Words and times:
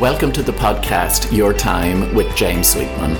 Welcome 0.00 0.32
to 0.32 0.42
the 0.42 0.50
podcast 0.50 1.30
Your 1.30 1.52
Time 1.52 2.12
with 2.16 2.34
James 2.34 2.66
Sweetman. 2.66 3.14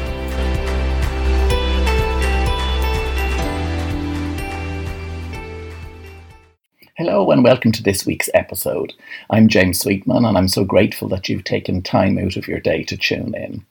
Hello 6.97 7.31
and 7.31 7.45
welcome 7.45 7.71
to 7.71 7.83
this 7.85 8.05
week's 8.05 8.29
episode. 8.35 8.93
I'm 9.31 9.47
James 9.47 9.79
Sweetman 9.79 10.25
and 10.25 10.37
I'm 10.37 10.49
so 10.49 10.65
grateful 10.65 11.07
that 11.11 11.29
you've 11.29 11.45
taken 11.45 11.81
time 11.81 12.19
out 12.19 12.37
of 12.37 12.49
your 12.49 12.59
day 12.59 12.83
to 12.83 12.97
tune 12.97 13.37
in. 13.37 13.65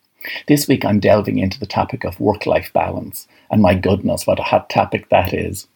This 0.48 0.70
week 0.70 0.86
I'm 0.86 1.02
delving 1.02 1.40
into 1.40 1.60
the 1.60 1.66
topic 1.66 2.06
of 2.06 2.22
work 2.22 2.46
life 2.46 2.72
balance, 2.72 3.28
and 3.52 3.62
my 3.62 3.76
goodness, 3.76 4.26
what 4.26 4.40
a 4.40 4.44
hot 4.44 4.70
topic 4.70 5.10
that 5.10 5.34
is. 5.34 5.68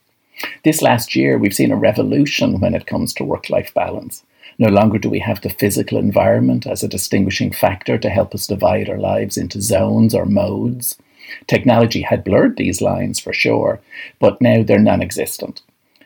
This 0.63 0.81
last 0.81 1.13
year, 1.13 1.37
we've 1.37 1.53
seen 1.53 1.73
a 1.73 1.75
revolution 1.75 2.61
when 2.61 2.73
it 2.73 2.87
comes 2.87 3.13
to 3.15 3.25
work 3.25 3.49
life 3.49 3.73
balance. 3.73 4.23
No 4.59 4.69
longer 4.69 4.97
do 4.97 5.09
we 5.09 5.19
have 5.19 5.41
the 5.41 5.49
physical 5.49 5.97
environment 5.97 6.65
as 6.65 6.83
a 6.83 6.87
distinguishing 6.87 7.51
factor 7.51 7.97
to 7.97 8.09
help 8.09 8.33
us 8.33 8.47
divide 8.47 8.89
our 8.89 8.97
lives 8.97 9.37
into 9.37 9.61
zones 9.61 10.15
or 10.15 10.25
modes. 10.25 10.97
Technology 11.45 12.01
had 12.01 12.23
blurred 12.23 12.57
these 12.57 12.81
lines 12.81 13.19
for 13.19 13.33
sure, 13.33 13.79
but 14.19 14.41
now 14.41 14.63
they're 14.63 14.79
non 14.79 15.01
existent. 15.01 15.61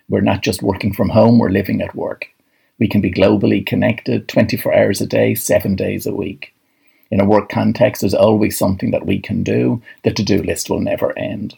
We're 0.10 0.22
not 0.22 0.42
just 0.42 0.62
working 0.62 0.94
from 0.94 1.10
home, 1.10 1.40
we're 1.40 1.50
living 1.50 1.82
at 1.82 1.96
work. 1.96 2.28
We 2.80 2.88
can 2.88 3.00
be 3.00 3.12
globally 3.12 3.66
connected 3.66 4.28
24 4.28 4.74
hours 4.74 5.00
a 5.00 5.06
day, 5.06 5.36
seven 5.36 5.76
days 5.76 6.06
a 6.06 6.14
week. 6.14 6.54
In 7.12 7.22
a 7.22 7.26
work 7.26 7.50
context, 7.50 8.02
there's 8.02 8.14
always 8.14 8.58
something 8.58 8.92
that 8.92 9.06
we 9.06 9.20
can 9.20 9.44
do. 9.44 9.82
The 10.04 10.12
to 10.12 10.24
do 10.24 10.42
list 10.42 10.70
will 10.70 10.80
never 10.80 11.18
end. 11.18 11.58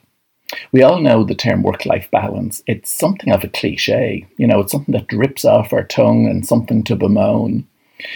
We 0.71 0.83
all 0.83 0.99
know 0.99 1.23
the 1.23 1.35
term 1.35 1.63
work 1.63 1.85
life 1.85 2.09
balance. 2.11 2.63
It's 2.67 2.89
something 2.89 3.31
of 3.31 3.43
a 3.43 3.49
cliche. 3.49 4.25
You 4.37 4.47
know, 4.47 4.59
it's 4.59 4.71
something 4.71 4.93
that 4.93 5.07
drips 5.07 5.45
off 5.45 5.73
our 5.73 5.83
tongue 5.83 6.27
and 6.27 6.45
something 6.45 6.83
to 6.85 6.95
bemoan. 6.95 7.67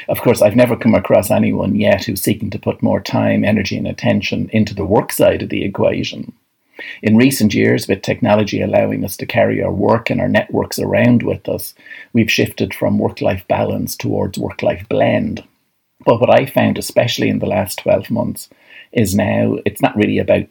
Of 0.10 0.22
course, 0.22 0.42
I've 0.42 0.56
never 0.56 0.76
come 0.76 0.96
across 0.96 1.32
anyone 1.32 1.76
yet 1.76 2.06
who's 2.06 2.22
seeking 2.22 2.50
to 2.52 2.60
put 2.60 2.84
more 2.84 3.00
time, 3.00 3.46
energy, 3.46 3.78
and 3.78 3.88
attention 3.88 4.50
into 4.52 4.74
the 4.74 4.86
work 4.86 5.12
side 5.12 5.42
of 5.42 5.50
the 5.50 5.64
equation. 5.64 6.34
In 7.02 7.18
recent 7.18 7.54
years, 7.54 7.88
with 7.88 8.02
technology 8.02 8.62
allowing 8.62 9.04
us 9.04 9.18
to 9.18 9.26
carry 9.26 9.64
our 9.64 9.72
work 9.72 10.10
and 10.10 10.22
our 10.22 10.30
networks 10.30 10.78
around 10.78 11.24
with 11.24 11.48
us, 11.50 11.74
we've 12.14 12.32
shifted 12.32 12.74
from 12.74 13.00
work 13.00 13.22
life 13.22 13.48
balance 13.48 13.96
towards 13.96 14.38
work 14.38 14.62
life 14.62 14.88
blend. 14.90 15.44
But 16.06 16.20
what 16.20 16.30
I 16.30 16.46
found, 16.46 16.78
especially 16.78 17.30
in 17.30 17.40
the 17.40 17.48
last 17.48 17.80
12 17.80 18.12
months, 18.12 18.50
is 18.92 19.16
now 19.16 19.58
it's 19.66 19.82
not 19.82 19.96
really 19.96 20.20
about 20.20 20.46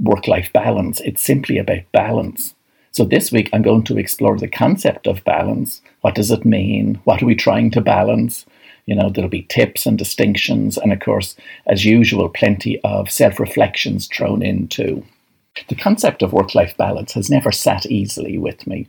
work 0.00 0.28
life 0.28 0.52
balance, 0.52 1.00
it's 1.00 1.22
simply 1.22 1.58
about 1.58 1.90
balance. 1.92 2.54
So 2.92 3.04
this 3.04 3.30
week 3.30 3.50
I'm 3.52 3.62
going 3.62 3.84
to 3.84 3.98
explore 3.98 4.36
the 4.36 4.48
concept 4.48 5.06
of 5.06 5.24
balance. 5.24 5.80
What 6.00 6.14
does 6.14 6.30
it 6.30 6.44
mean? 6.44 7.00
What 7.04 7.22
are 7.22 7.26
we 7.26 7.34
trying 7.34 7.70
to 7.72 7.80
balance? 7.80 8.44
You 8.86 8.94
know, 8.94 9.10
there'll 9.10 9.28
be 9.28 9.42
tips 9.42 9.84
and 9.84 9.98
distinctions, 9.98 10.78
and 10.78 10.92
of 10.92 11.00
course, 11.00 11.36
as 11.66 11.84
usual, 11.84 12.28
plenty 12.30 12.80
of 12.80 13.10
self 13.10 13.38
reflections 13.38 14.06
thrown 14.06 14.42
in 14.42 14.68
too. 14.68 15.04
The 15.68 15.74
concept 15.74 16.22
of 16.22 16.32
work 16.32 16.54
life 16.54 16.76
balance 16.76 17.12
has 17.12 17.28
never 17.28 17.52
sat 17.52 17.84
easily 17.86 18.38
with 18.38 18.66
me. 18.66 18.88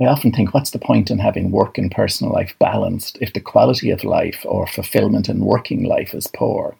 I 0.00 0.06
often 0.06 0.32
think, 0.32 0.54
what's 0.54 0.70
the 0.70 0.78
point 0.78 1.10
in 1.10 1.18
having 1.18 1.50
work 1.50 1.76
and 1.76 1.90
personal 1.90 2.32
life 2.32 2.54
balanced 2.58 3.18
if 3.20 3.32
the 3.32 3.40
quality 3.40 3.90
of 3.90 4.02
life 4.02 4.44
or 4.44 4.66
fulfillment 4.66 5.28
in 5.28 5.44
working 5.44 5.84
life 5.84 6.14
is 6.14 6.26
poor? 6.26 6.76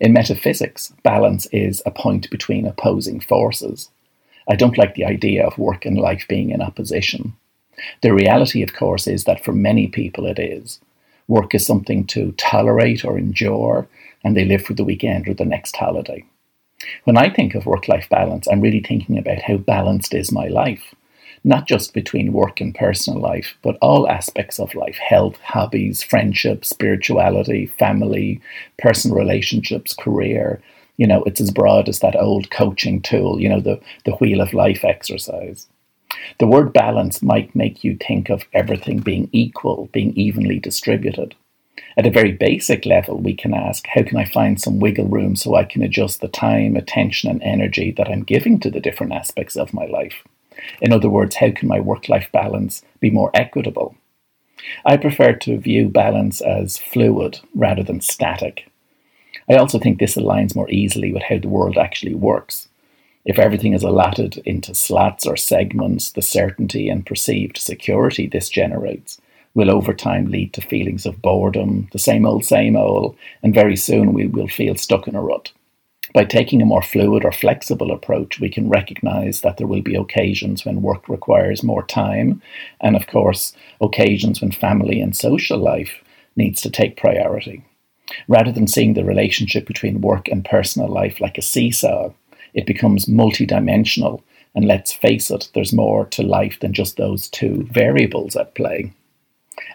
In 0.00 0.12
metaphysics, 0.12 0.92
balance 1.02 1.46
is 1.52 1.82
a 1.86 1.90
point 1.90 2.30
between 2.30 2.66
opposing 2.66 3.20
forces. 3.20 3.88
I 4.48 4.56
don't 4.56 4.78
like 4.78 4.94
the 4.94 5.04
idea 5.04 5.46
of 5.46 5.58
work 5.58 5.84
and 5.86 5.98
life 5.98 6.26
being 6.28 6.50
in 6.50 6.62
opposition. 6.62 7.34
The 8.02 8.12
reality, 8.12 8.62
of 8.62 8.74
course, 8.74 9.06
is 9.06 9.24
that 9.24 9.44
for 9.44 9.52
many 9.52 9.86
people 9.86 10.26
it 10.26 10.38
is. 10.38 10.80
Work 11.28 11.54
is 11.54 11.64
something 11.64 12.06
to 12.08 12.32
tolerate 12.32 13.04
or 13.04 13.16
endure, 13.16 13.86
and 14.24 14.36
they 14.36 14.44
live 14.44 14.62
for 14.62 14.74
the 14.74 14.84
weekend 14.84 15.28
or 15.28 15.34
the 15.34 15.44
next 15.44 15.76
holiday. 15.76 16.24
When 17.04 17.16
I 17.16 17.30
think 17.30 17.54
of 17.54 17.66
work 17.66 17.88
life 17.88 18.08
balance, 18.08 18.48
I'm 18.48 18.60
really 18.60 18.80
thinking 18.80 19.18
about 19.18 19.42
how 19.42 19.58
balanced 19.58 20.14
is 20.14 20.32
my 20.32 20.48
life 20.48 20.94
not 21.44 21.66
just 21.66 21.94
between 21.94 22.32
work 22.32 22.60
and 22.60 22.74
personal 22.74 23.20
life, 23.20 23.56
but 23.62 23.78
all 23.80 24.08
aspects 24.08 24.58
of 24.58 24.74
life 24.74 24.96
health, 24.96 25.38
hobbies, 25.40 26.02
friendship, 26.02 26.64
spirituality, 26.64 27.66
family, 27.66 28.40
personal 28.78 29.16
relationships, 29.16 29.94
career. 29.94 30.60
You 30.96 31.06
know, 31.06 31.22
it's 31.24 31.40
as 31.40 31.50
broad 31.50 31.88
as 31.88 32.00
that 32.00 32.16
old 32.16 32.50
coaching 32.50 33.00
tool, 33.00 33.40
you 33.40 33.48
know, 33.48 33.60
the, 33.60 33.80
the 34.04 34.16
wheel 34.16 34.40
of 34.40 34.52
life 34.52 34.84
exercise. 34.84 35.66
The 36.38 36.46
word 36.46 36.72
balance 36.72 37.22
might 37.22 37.54
make 37.54 37.82
you 37.84 37.96
think 37.96 38.28
of 38.28 38.44
everything 38.52 38.98
being 38.98 39.30
equal, 39.32 39.88
being 39.92 40.12
evenly 40.14 40.58
distributed. 40.58 41.34
At 41.96 42.06
a 42.06 42.10
very 42.10 42.32
basic 42.32 42.84
level, 42.84 43.18
we 43.18 43.34
can 43.34 43.54
ask, 43.54 43.86
how 43.86 44.02
can 44.02 44.18
I 44.18 44.24
find 44.24 44.60
some 44.60 44.80
wiggle 44.80 45.06
room 45.06 45.36
so 45.36 45.54
I 45.54 45.64
can 45.64 45.82
adjust 45.82 46.20
the 46.20 46.28
time, 46.28 46.76
attention, 46.76 47.30
and 47.30 47.42
energy 47.42 47.92
that 47.96 48.08
I'm 48.08 48.22
giving 48.22 48.60
to 48.60 48.70
the 48.70 48.80
different 48.80 49.12
aspects 49.12 49.56
of 49.56 49.72
my 49.72 49.86
life? 49.86 50.22
In 50.80 50.92
other 50.92 51.08
words, 51.08 51.36
how 51.36 51.50
can 51.50 51.68
my 51.68 51.80
work 51.80 52.08
life 52.08 52.28
balance 52.32 52.82
be 53.00 53.10
more 53.10 53.30
equitable? 53.34 53.94
I 54.84 54.96
prefer 54.96 55.32
to 55.34 55.58
view 55.58 55.88
balance 55.88 56.40
as 56.40 56.78
fluid 56.78 57.40
rather 57.54 57.82
than 57.82 58.00
static. 58.00 58.70
I 59.48 59.56
also 59.56 59.78
think 59.78 59.98
this 59.98 60.16
aligns 60.16 60.54
more 60.54 60.70
easily 60.70 61.12
with 61.12 61.22
how 61.24 61.38
the 61.38 61.48
world 61.48 61.78
actually 61.78 62.14
works. 62.14 62.68
If 63.24 63.38
everything 63.38 63.74
is 63.74 63.82
allotted 63.82 64.38
into 64.44 64.74
slats 64.74 65.26
or 65.26 65.36
segments, 65.36 66.12
the 66.12 66.22
certainty 66.22 66.88
and 66.88 67.04
perceived 67.04 67.58
security 67.58 68.26
this 68.26 68.48
generates 68.48 69.20
will 69.54 69.70
over 69.70 69.92
time 69.92 70.26
lead 70.26 70.52
to 70.54 70.60
feelings 70.60 71.04
of 71.04 71.20
boredom, 71.20 71.88
the 71.92 71.98
same 71.98 72.24
old, 72.24 72.44
same 72.44 72.76
old, 72.76 73.16
and 73.42 73.52
very 73.52 73.76
soon 73.76 74.12
we 74.12 74.26
will 74.26 74.46
feel 74.46 74.76
stuck 74.76 75.08
in 75.08 75.16
a 75.16 75.20
rut. 75.20 75.52
By 76.12 76.24
taking 76.24 76.60
a 76.60 76.66
more 76.66 76.82
fluid 76.82 77.24
or 77.24 77.30
flexible 77.30 77.92
approach, 77.92 78.40
we 78.40 78.48
can 78.48 78.68
recognize 78.68 79.42
that 79.42 79.58
there 79.58 79.66
will 79.66 79.82
be 79.82 79.94
occasions 79.94 80.64
when 80.64 80.82
work 80.82 81.08
requires 81.08 81.62
more 81.62 81.84
time, 81.84 82.42
and 82.80 82.96
of 82.96 83.06
course, 83.06 83.54
occasions 83.80 84.40
when 84.40 84.50
family 84.50 85.00
and 85.00 85.16
social 85.16 85.58
life 85.58 86.02
needs 86.34 86.60
to 86.62 86.70
take 86.70 86.96
priority. 86.96 87.64
Rather 88.26 88.50
than 88.50 88.66
seeing 88.66 88.94
the 88.94 89.04
relationship 89.04 89.66
between 89.66 90.00
work 90.00 90.26
and 90.28 90.44
personal 90.44 90.88
life 90.88 91.20
like 91.20 91.38
a 91.38 91.42
seesaw, 91.42 92.12
it 92.54 92.66
becomes 92.66 93.06
multidimensional. 93.06 94.22
And 94.54 94.64
let's 94.64 94.92
face 94.92 95.30
it, 95.30 95.48
there's 95.54 95.72
more 95.72 96.06
to 96.06 96.22
life 96.24 96.58
than 96.58 96.72
just 96.72 96.96
those 96.96 97.28
two 97.28 97.68
variables 97.70 98.34
at 98.34 98.56
play. 98.56 98.92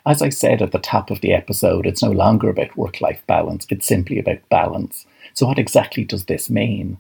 As 0.06 0.22
I 0.22 0.29
said 0.29 0.62
at 0.62 0.73
the 0.73 0.79
top 0.79 1.12
of 1.12 1.22
the 1.22 1.34
episode, 1.34 1.85
it's 1.85 2.03
no 2.03 2.12
longer 2.12 2.50
about 2.50 2.75
work 2.75 3.00
life 3.00 3.23
balance, 3.28 3.66
it's 3.69 3.88
simply 3.88 4.19
about 4.19 4.50
balance. 4.50 5.06
So, 5.35 5.46
what 5.46 5.59
exactly 5.59 6.06
does 6.06 6.25
this 6.25 6.50
mean? 6.50 6.97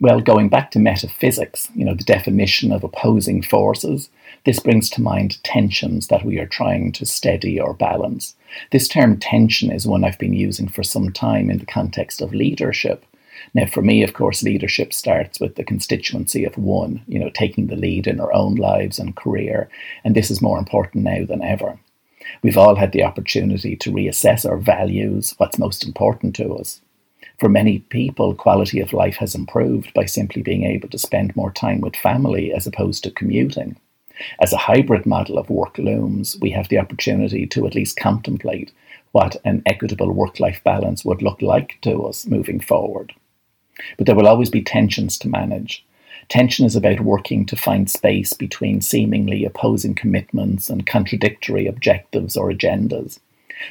Well, 0.00 0.20
going 0.20 0.48
back 0.48 0.70
to 0.70 0.78
metaphysics, 0.78 1.68
you 1.74 1.84
know, 1.84 1.94
the 1.94 2.04
definition 2.04 2.70
of 2.70 2.84
opposing 2.84 3.42
forces, 3.42 4.08
this 4.44 4.60
brings 4.60 4.88
to 4.90 5.02
mind 5.02 5.42
tensions 5.42 6.06
that 6.06 6.24
we 6.24 6.38
are 6.38 6.46
trying 6.46 6.92
to 6.92 7.04
steady 7.04 7.60
or 7.60 7.74
balance. 7.74 8.36
This 8.70 8.86
term 8.86 9.18
tension 9.18 9.72
is 9.72 9.84
one 9.84 10.04
I've 10.04 10.18
been 10.18 10.32
using 10.32 10.68
for 10.68 10.84
some 10.84 11.10
time 11.10 11.50
in 11.50 11.58
the 11.58 11.66
context 11.66 12.20
of 12.20 12.32
leadership. 12.32 13.04
Now, 13.52 13.66
for 13.66 13.82
me, 13.82 14.04
of 14.04 14.12
course, 14.12 14.44
leadership 14.44 14.92
starts 14.92 15.40
with 15.40 15.56
the 15.56 15.64
constituency 15.64 16.44
of 16.44 16.56
one, 16.56 17.02
you 17.08 17.18
know, 17.18 17.30
taking 17.30 17.66
the 17.66 17.76
lead 17.76 18.06
in 18.06 18.20
our 18.20 18.32
own 18.32 18.54
lives 18.54 19.00
and 19.00 19.16
career, 19.16 19.68
and 20.04 20.14
this 20.14 20.30
is 20.30 20.40
more 20.40 20.58
important 20.58 21.04
now 21.04 21.24
than 21.24 21.42
ever. 21.42 21.80
We've 22.42 22.58
all 22.58 22.76
had 22.76 22.92
the 22.92 23.02
opportunity 23.02 23.74
to 23.74 23.90
reassess 23.90 24.48
our 24.48 24.58
values, 24.58 25.34
what's 25.38 25.58
most 25.58 25.84
important 25.84 26.36
to 26.36 26.54
us. 26.54 26.80
For 27.42 27.48
many 27.48 27.80
people, 27.80 28.36
quality 28.36 28.78
of 28.78 28.92
life 28.92 29.16
has 29.16 29.34
improved 29.34 29.92
by 29.94 30.04
simply 30.04 30.42
being 30.42 30.62
able 30.62 30.88
to 30.90 30.96
spend 30.96 31.34
more 31.34 31.50
time 31.50 31.80
with 31.80 31.96
family 31.96 32.52
as 32.52 32.68
opposed 32.68 33.02
to 33.02 33.10
commuting. 33.10 33.74
As 34.38 34.52
a 34.52 34.58
hybrid 34.68 35.06
model 35.06 35.38
of 35.38 35.50
work 35.50 35.76
looms, 35.76 36.38
we 36.40 36.50
have 36.52 36.68
the 36.68 36.78
opportunity 36.78 37.44
to 37.48 37.66
at 37.66 37.74
least 37.74 37.96
contemplate 37.96 38.70
what 39.10 39.34
an 39.44 39.60
equitable 39.66 40.12
work 40.12 40.38
life 40.38 40.62
balance 40.62 41.04
would 41.04 41.20
look 41.20 41.42
like 41.42 41.78
to 41.80 42.04
us 42.04 42.26
moving 42.26 42.60
forward. 42.60 43.12
But 43.98 44.06
there 44.06 44.14
will 44.14 44.28
always 44.28 44.50
be 44.50 44.62
tensions 44.62 45.18
to 45.18 45.28
manage. 45.28 45.84
Tension 46.28 46.64
is 46.64 46.76
about 46.76 47.00
working 47.00 47.44
to 47.46 47.56
find 47.56 47.90
space 47.90 48.32
between 48.34 48.80
seemingly 48.80 49.44
opposing 49.44 49.96
commitments 49.96 50.70
and 50.70 50.86
contradictory 50.86 51.66
objectives 51.66 52.36
or 52.36 52.52
agendas. 52.52 53.18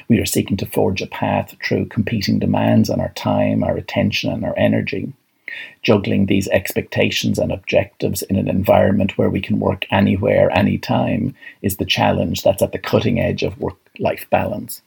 We 0.08 0.18
are 0.18 0.26
seeking 0.26 0.56
to 0.58 0.66
forge 0.66 1.02
a 1.02 1.06
path 1.06 1.56
through 1.62 1.86
competing 1.86 2.38
demands 2.38 2.90
on 2.90 3.00
our 3.00 3.12
time, 3.14 3.62
our 3.62 3.76
attention, 3.76 4.30
and 4.30 4.44
our 4.44 4.54
energy. 4.56 5.12
Juggling 5.82 6.26
these 6.26 6.48
expectations 6.48 7.38
and 7.38 7.52
objectives 7.52 8.22
in 8.22 8.36
an 8.36 8.48
environment 8.48 9.18
where 9.18 9.28
we 9.30 9.40
can 9.40 9.60
work 9.60 9.86
anywhere, 9.90 10.50
anytime, 10.56 11.34
is 11.60 11.76
the 11.76 11.84
challenge 11.84 12.42
that's 12.42 12.62
at 12.62 12.72
the 12.72 12.78
cutting 12.78 13.20
edge 13.20 13.42
of 13.42 13.60
work 13.60 13.76
life 13.98 14.26
balance. 14.30 14.80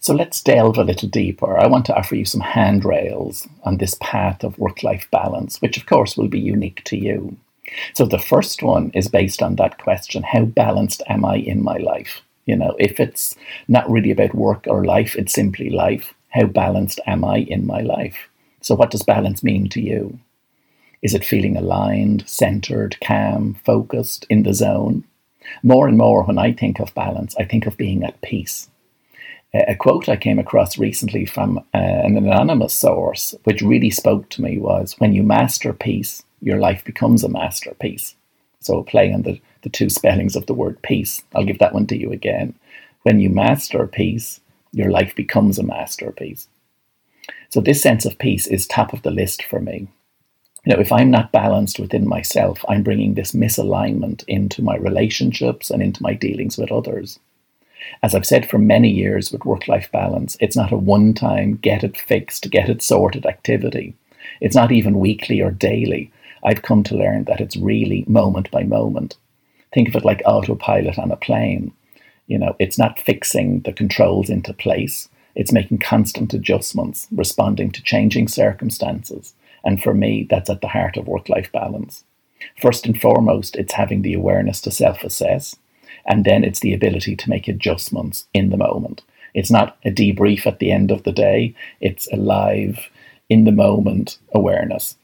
So 0.00 0.14
let's 0.14 0.42
delve 0.42 0.78
a 0.78 0.84
little 0.84 1.08
deeper. 1.08 1.58
I 1.58 1.66
want 1.66 1.86
to 1.86 1.96
offer 1.96 2.14
you 2.14 2.24
some 2.24 2.40
handrails 2.40 3.48
on 3.64 3.78
this 3.78 3.96
path 4.00 4.44
of 4.44 4.58
work 4.58 4.82
life 4.82 5.08
balance, 5.10 5.60
which 5.60 5.76
of 5.76 5.86
course 5.86 6.16
will 6.16 6.28
be 6.28 6.40
unique 6.40 6.82
to 6.84 6.96
you. 6.96 7.36
So 7.94 8.04
the 8.04 8.18
first 8.18 8.62
one 8.62 8.90
is 8.94 9.08
based 9.08 9.42
on 9.42 9.56
that 9.56 9.78
question 9.78 10.22
How 10.22 10.44
balanced 10.44 11.02
am 11.08 11.24
I 11.24 11.36
in 11.36 11.62
my 11.62 11.76
life? 11.76 12.22
You 12.48 12.56
know, 12.56 12.74
if 12.78 12.98
it's 12.98 13.36
not 13.68 13.88
really 13.90 14.10
about 14.10 14.34
work 14.34 14.64
or 14.68 14.82
life, 14.82 15.14
it's 15.16 15.34
simply 15.34 15.68
life, 15.68 16.14
How 16.30 16.46
balanced 16.46 16.98
am 17.06 17.22
I 17.22 17.38
in 17.40 17.66
my 17.66 17.82
life? 17.82 18.30
So, 18.62 18.74
what 18.74 18.90
does 18.90 19.02
balance 19.02 19.44
mean 19.44 19.68
to 19.68 19.82
you? 19.82 20.18
Is 21.02 21.14
it 21.14 21.26
feeling 21.26 21.58
aligned, 21.58 22.26
centered, 22.26 22.96
calm, 23.04 23.56
focused, 23.66 24.26
in 24.30 24.44
the 24.44 24.54
zone? 24.54 25.04
More 25.62 25.88
and 25.88 25.98
more, 25.98 26.24
when 26.24 26.38
I 26.38 26.52
think 26.54 26.80
of 26.80 26.94
balance, 26.94 27.36
I 27.38 27.44
think 27.44 27.66
of 27.66 27.76
being 27.76 28.02
at 28.02 28.22
peace. 28.22 28.70
A 29.52 29.74
quote 29.74 30.08
I 30.08 30.16
came 30.16 30.38
across 30.38 30.78
recently 30.78 31.26
from 31.26 31.58
uh, 31.58 31.62
an 32.08 32.16
anonymous 32.16 32.72
source, 32.72 33.34
which 33.44 33.60
really 33.60 33.90
spoke 33.90 34.30
to 34.30 34.42
me, 34.42 34.58
was 34.58 34.94
When 34.98 35.12
you 35.12 35.22
master 35.22 35.74
peace, 35.74 36.22
your 36.40 36.58
life 36.58 36.82
becomes 36.82 37.24
a 37.24 37.28
masterpiece. 37.28 38.14
So, 38.60 38.82
play 38.84 39.12
on 39.12 39.22
the, 39.22 39.38
the 39.62 39.68
two 39.68 39.88
spellings 39.88 40.36
of 40.36 40.46
the 40.46 40.54
word 40.54 40.80
peace. 40.82 41.22
I'll 41.34 41.44
give 41.44 41.58
that 41.58 41.74
one 41.74 41.86
to 41.88 41.96
you 41.96 42.12
again. 42.12 42.54
When 43.02 43.20
you 43.20 43.30
master 43.30 43.86
peace, 43.86 44.40
your 44.72 44.90
life 44.90 45.14
becomes 45.14 45.58
a 45.58 45.62
masterpiece. 45.62 46.48
So, 47.50 47.60
this 47.60 47.82
sense 47.82 48.04
of 48.04 48.18
peace 48.18 48.46
is 48.46 48.66
top 48.66 48.92
of 48.92 49.02
the 49.02 49.10
list 49.10 49.42
for 49.44 49.60
me. 49.60 49.88
You 50.64 50.74
know, 50.74 50.80
if 50.80 50.92
I'm 50.92 51.10
not 51.10 51.32
balanced 51.32 51.78
within 51.78 52.06
myself, 52.06 52.64
I'm 52.68 52.82
bringing 52.82 53.14
this 53.14 53.32
misalignment 53.32 54.24
into 54.28 54.62
my 54.62 54.76
relationships 54.76 55.70
and 55.70 55.82
into 55.82 56.02
my 56.02 56.12
dealings 56.14 56.58
with 56.58 56.70
others. 56.70 57.18
As 58.02 58.14
I've 58.14 58.26
said 58.26 58.48
for 58.48 58.58
many 58.58 58.90
years 58.90 59.32
with 59.32 59.44
work 59.44 59.68
life 59.68 59.90
balance, 59.92 60.36
it's 60.40 60.56
not 60.56 60.72
a 60.72 60.76
one 60.76 61.14
time, 61.14 61.56
get 61.56 61.84
it 61.84 61.96
fixed, 61.96 62.50
get 62.50 62.68
it 62.68 62.82
sorted 62.82 63.24
activity. 63.24 63.94
It's 64.40 64.56
not 64.56 64.72
even 64.72 64.98
weekly 64.98 65.40
or 65.40 65.50
daily. 65.50 66.12
I've 66.44 66.62
come 66.62 66.82
to 66.84 66.96
learn 66.96 67.24
that 67.24 67.40
it's 67.40 67.56
really 67.56 68.04
moment 68.06 68.50
by 68.50 68.64
moment. 68.64 69.16
Think 69.72 69.88
of 69.88 69.96
it 69.96 70.04
like 70.04 70.22
autopilot 70.24 70.98
on 70.98 71.10
a 71.10 71.16
plane. 71.16 71.72
You 72.26 72.38
know, 72.38 72.56
it's 72.58 72.78
not 72.78 72.98
fixing 72.98 73.60
the 73.60 73.72
controls 73.72 74.28
into 74.28 74.52
place, 74.52 75.08
it's 75.34 75.52
making 75.52 75.78
constant 75.78 76.34
adjustments, 76.34 77.06
responding 77.12 77.70
to 77.72 77.82
changing 77.82 78.28
circumstances. 78.28 79.34
And 79.64 79.82
for 79.82 79.94
me, 79.94 80.26
that's 80.28 80.50
at 80.50 80.60
the 80.60 80.68
heart 80.68 80.96
of 80.96 81.06
work 81.06 81.28
life 81.28 81.50
balance. 81.52 82.04
First 82.60 82.86
and 82.86 83.00
foremost, 83.00 83.56
it's 83.56 83.74
having 83.74 84.02
the 84.02 84.14
awareness 84.14 84.60
to 84.62 84.70
self 84.70 85.02
assess, 85.04 85.56
and 86.06 86.24
then 86.24 86.44
it's 86.44 86.60
the 86.60 86.74
ability 86.74 87.16
to 87.16 87.30
make 87.30 87.48
adjustments 87.48 88.26
in 88.32 88.50
the 88.50 88.56
moment. 88.56 89.02
It's 89.34 89.50
not 89.50 89.76
a 89.84 89.90
debrief 89.90 90.46
at 90.46 90.58
the 90.58 90.72
end 90.72 90.90
of 90.90 91.02
the 91.02 91.12
day, 91.12 91.54
it's 91.80 92.10
a 92.12 92.16
live, 92.16 92.88
in 93.28 93.44
the 93.44 93.52
moment 93.52 94.18
awareness. 94.32 94.96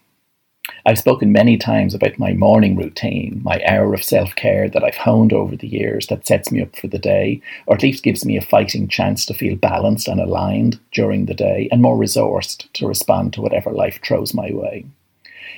I've 0.87 0.99
spoken 0.99 1.31
many 1.33 1.57
times 1.57 1.95
about 1.95 2.19
my 2.19 2.33
morning 2.33 2.77
routine, 2.77 3.41
my 3.45 3.63
hour 3.67 3.93
of 3.95 4.03
self 4.03 4.35
care 4.35 4.69
that 4.69 4.85
I've 4.85 4.97
honed 4.97 5.33
over 5.33 5.57
the 5.57 5.69
years 5.69 6.07
that 6.07 6.27
sets 6.27 6.51
me 6.51 6.63
up 6.63 6.77
for 6.77 6.89
the 6.89 6.99
day, 6.99 7.41
or 7.67 7.75
at 7.75 7.83
least 7.83 8.03
gives 8.03 8.25
me 8.25 8.37
a 8.37 8.43
fighting 8.43 8.89
chance 8.89 9.27
to 9.27 9.35
feel 9.35 9.57
balanced 9.57 10.09
and 10.09 10.21
aligned 10.21 10.79
during 10.93 11.27
the 11.27 11.35
day 11.35 11.69
and 11.71 11.83
more 11.83 11.97
resourced 11.97 12.71
to 12.75 12.89
respond 12.89 13.33
to 13.33 13.43
whatever 13.43 13.71
life 13.71 14.01
throws 14.03 14.33
my 14.33 14.51
way. 14.53 14.87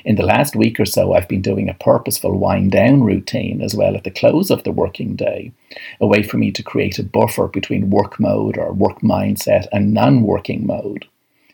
In 0.04 0.14
the 0.14 0.24
last 0.24 0.54
week 0.54 0.78
or 0.78 0.84
so, 0.84 1.14
I've 1.14 1.28
been 1.28 1.42
doing 1.42 1.68
a 1.68 1.74
purposeful 1.74 2.38
wind 2.38 2.70
down 2.70 3.02
routine 3.02 3.60
as 3.60 3.74
well 3.74 3.96
at 3.96 4.04
the 4.04 4.10
close 4.10 4.50
of 4.50 4.62
the 4.62 4.70
working 4.70 5.16
day, 5.16 5.52
a 6.00 6.06
way 6.06 6.22
for 6.22 6.36
me 6.36 6.52
to 6.52 6.62
create 6.62 6.98
a 6.98 7.02
buffer 7.02 7.48
between 7.48 7.90
work 7.90 8.20
mode 8.20 8.56
or 8.56 8.72
work 8.72 9.00
mindset 9.00 9.66
and 9.72 9.92
non 9.92 10.22
working 10.22 10.66
mode. 10.66 11.06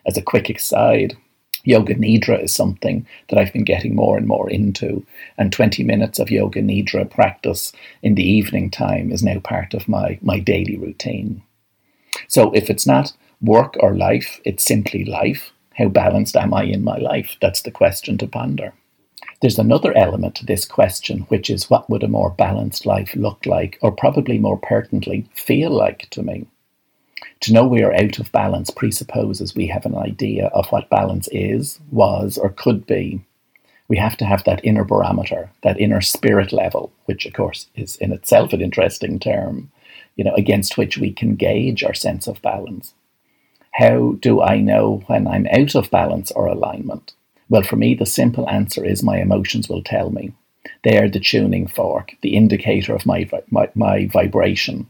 As 0.04 0.18
a 0.18 0.22
quick 0.22 0.50
aside, 0.50 1.16
Yoga 1.64 1.94
Nidra 1.94 2.42
is 2.42 2.54
something 2.54 3.06
that 3.28 3.38
I've 3.38 3.52
been 3.52 3.64
getting 3.64 3.94
more 3.94 4.16
and 4.16 4.26
more 4.26 4.50
into, 4.50 5.06
and 5.38 5.52
20 5.52 5.84
minutes 5.84 6.18
of 6.18 6.30
Yoga 6.30 6.60
Nidra 6.60 7.08
practice 7.08 7.72
in 8.02 8.14
the 8.14 8.28
evening 8.28 8.70
time 8.70 9.12
is 9.12 9.22
now 9.22 9.38
part 9.38 9.74
of 9.74 9.88
my, 9.88 10.18
my 10.22 10.38
daily 10.38 10.76
routine. 10.76 11.42
So 12.28 12.52
if 12.52 12.68
it's 12.68 12.86
not 12.86 13.12
work 13.40 13.76
or 13.80 13.94
life, 13.94 14.40
it's 14.44 14.64
simply 14.64 15.04
life. 15.04 15.52
How 15.76 15.88
balanced 15.88 16.36
am 16.36 16.52
I 16.52 16.64
in 16.64 16.84
my 16.84 16.98
life? 16.98 17.36
That's 17.40 17.62
the 17.62 17.70
question 17.70 18.18
to 18.18 18.26
ponder. 18.26 18.74
There's 19.40 19.58
another 19.58 19.96
element 19.96 20.36
to 20.36 20.46
this 20.46 20.64
question, 20.64 21.20
which 21.22 21.50
is 21.50 21.70
what 21.70 21.88
would 21.90 22.02
a 22.02 22.08
more 22.08 22.30
balanced 22.30 22.86
life 22.86 23.14
look 23.16 23.44
like, 23.46 23.78
or 23.82 23.90
probably 23.90 24.38
more 24.38 24.58
pertinently, 24.58 25.28
feel 25.34 25.70
like 25.70 26.08
to 26.10 26.22
me? 26.22 26.46
To 27.42 27.52
know 27.52 27.66
we 27.66 27.82
are 27.82 27.92
out 27.92 28.20
of 28.20 28.30
balance 28.30 28.70
presupposes 28.70 29.52
we 29.52 29.66
have 29.66 29.84
an 29.84 29.96
idea 29.96 30.46
of 30.54 30.68
what 30.68 30.88
balance 30.88 31.28
is, 31.32 31.80
was, 31.90 32.38
or 32.38 32.50
could 32.50 32.86
be. 32.86 33.20
We 33.88 33.96
have 33.96 34.16
to 34.18 34.24
have 34.24 34.44
that 34.44 34.64
inner 34.64 34.84
barometer, 34.84 35.50
that 35.64 35.80
inner 35.80 36.00
spirit 36.00 36.52
level, 36.52 36.92
which 37.06 37.26
of 37.26 37.32
course 37.32 37.66
is 37.74 37.96
in 37.96 38.12
itself 38.12 38.52
an 38.52 38.60
interesting 38.60 39.18
term, 39.18 39.72
you 40.14 40.22
know, 40.22 40.34
against 40.34 40.78
which 40.78 40.98
we 40.98 41.12
can 41.12 41.34
gauge 41.34 41.82
our 41.82 41.94
sense 41.94 42.28
of 42.28 42.40
balance. 42.42 42.94
How 43.72 44.12
do 44.20 44.40
I 44.40 44.60
know 44.60 45.02
when 45.08 45.26
I'm 45.26 45.48
out 45.48 45.74
of 45.74 45.90
balance 45.90 46.30
or 46.30 46.46
alignment? 46.46 47.12
Well, 47.48 47.64
for 47.64 47.74
me, 47.74 47.96
the 47.96 48.06
simple 48.06 48.48
answer 48.48 48.84
is 48.84 49.02
my 49.02 49.18
emotions 49.18 49.68
will 49.68 49.82
tell 49.82 50.10
me. 50.10 50.32
They 50.84 50.96
are 50.96 51.08
the 51.08 51.18
tuning 51.18 51.66
fork, 51.66 52.12
the 52.20 52.36
indicator 52.36 52.94
of 52.94 53.04
my, 53.04 53.28
my, 53.50 53.68
my 53.74 54.06
vibration, 54.06 54.86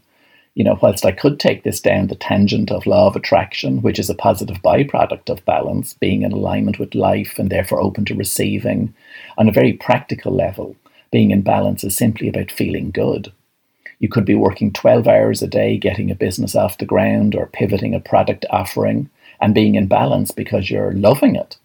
you 0.54 0.64
know, 0.64 0.78
whilst 0.82 1.06
I 1.06 1.12
could 1.12 1.40
take 1.40 1.62
this 1.62 1.80
down 1.80 2.08
the 2.08 2.14
tangent 2.14 2.70
of 2.70 2.86
law 2.86 3.06
of 3.06 3.16
attraction, 3.16 3.80
which 3.80 3.98
is 3.98 4.10
a 4.10 4.14
positive 4.14 4.58
byproduct 4.62 5.30
of 5.30 5.44
balance, 5.46 5.94
being 5.94 6.22
in 6.22 6.32
alignment 6.32 6.78
with 6.78 6.94
life 6.94 7.38
and 7.38 7.48
therefore 7.48 7.80
open 7.80 8.04
to 8.06 8.14
receiving, 8.14 8.94
on 9.38 9.48
a 9.48 9.52
very 9.52 9.72
practical 9.72 10.34
level, 10.34 10.76
being 11.10 11.30
in 11.30 11.40
balance 11.40 11.84
is 11.84 11.96
simply 11.96 12.28
about 12.28 12.50
feeling 12.50 12.90
good. 12.90 13.32
You 13.98 14.08
could 14.08 14.24
be 14.24 14.34
working 14.34 14.72
12 14.72 15.06
hours 15.06 15.42
a 15.42 15.46
day 15.46 15.78
getting 15.78 16.10
a 16.10 16.16
business 16.16 16.54
off 16.54 16.78
the 16.78 16.84
ground 16.84 17.34
or 17.34 17.46
pivoting 17.46 17.94
a 17.94 18.00
product 18.00 18.44
offering 18.50 19.08
and 19.40 19.54
being 19.54 19.74
in 19.74 19.86
balance 19.86 20.32
because 20.32 20.70
you're 20.70 20.92
loving 20.92 21.34
it. 21.34 21.56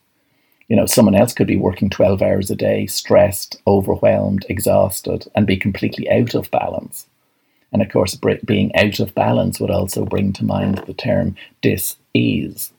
You 0.69 0.75
know, 0.75 0.86
someone 0.86 1.16
else 1.16 1.33
could 1.33 1.48
be 1.48 1.56
working 1.57 1.90
12 1.90 2.22
hours 2.22 2.51
a 2.51 2.56
day, 2.56 2.86
stressed, 2.86 3.62
overwhelmed, 3.66 4.45
exhausted, 4.50 5.28
and 5.33 5.48
be 5.48 5.57
completely 5.57 6.10
out 6.10 6.36
of 6.36 6.51
balance. 6.51 7.07
And 7.77 7.85
of 7.85 7.94
course, 7.94 8.15
being 8.44 8.75
out 8.75 9.00
of 9.00 9.13
balance 9.13 9.59
would 9.59 9.69
also 9.69 10.03
bring 10.03 10.33
to 10.33 10.44
mind 10.44 10.79
the 10.88 10.95
term 10.95 11.35
dis-ease. 11.62 12.74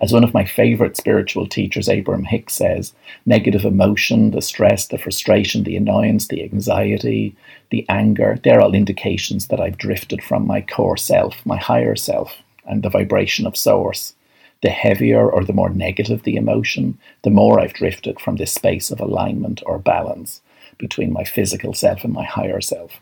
As 0.00 0.12
one 0.12 0.24
of 0.24 0.34
my 0.34 0.44
favorite 0.44 0.96
spiritual 0.96 1.46
teachers, 1.46 1.88
Abraham 1.88 2.24
Hicks, 2.24 2.54
says, 2.54 2.92
negative 3.24 3.64
emotion, 3.64 4.32
the 4.32 4.42
stress, 4.42 4.88
the 4.88 4.98
frustration, 4.98 5.62
the 5.62 5.76
annoyance, 5.76 6.26
the 6.26 6.42
anxiety, 6.42 7.36
the 7.70 7.86
anger, 7.88 8.40
they're 8.42 8.60
all 8.60 8.74
indications 8.74 9.46
that 9.46 9.60
I've 9.60 9.78
drifted 9.78 10.24
from 10.24 10.44
my 10.44 10.60
core 10.60 10.96
self, 10.96 11.46
my 11.46 11.56
higher 11.56 11.94
self, 11.94 12.34
and 12.64 12.82
the 12.82 12.90
vibration 12.90 13.46
of 13.46 13.56
source. 13.56 14.12
The 14.60 14.70
heavier 14.70 15.30
or 15.30 15.44
the 15.44 15.52
more 15.52 15.70
negative 15.70 16.24
the 16.24 16.34
emotion, 16.34 16.98
the 17.22 17.30
more 17.30 17.60
I've 17.60 17.74
drifted 17.74 18.18
from 18.18 18.36
this 18.36 18.52
space 18.52 18.90
of 18.90 18.98
alignment 18.98 19.62
or 19.66 19.78
balance 19.78 20.40
between 20.78 21.12
my 21.12 21.22
physical 21.22 21.74
self 21.74 22.02
and 22.02 22.12
my 22.12 22.24
higher 22.24 22.60
self. 22.60 23.00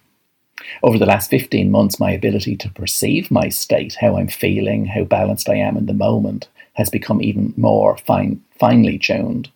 Over 0.82 0.98
the 0.98 1.06
last 1.06 1.30
15 1.30 1.70
months, 1.70 2.00
my 2.00 2.10
ability 2.12 2.56
to 2.56 2.70
perceive 2.70 3.30
my 3.30 3.48
state, 3.48 3.96
how 4.00 4.16
I'm 4.16 4.28
feeling, 4.28 4.86
how 4.86 5.04
balanced 5.04 5.48
I 5.48 5.56
am 5.56 5.76
in 5.76 5.86
the 5.86 5.94
moment, 5.94 6.48
has 6.74 6.90
become 6.90 7.22
even 7.22 7.54
more 7.56 7.96
fine, 7.98 8.42
finely 8.58 8.98
tuned. 8.98 9.50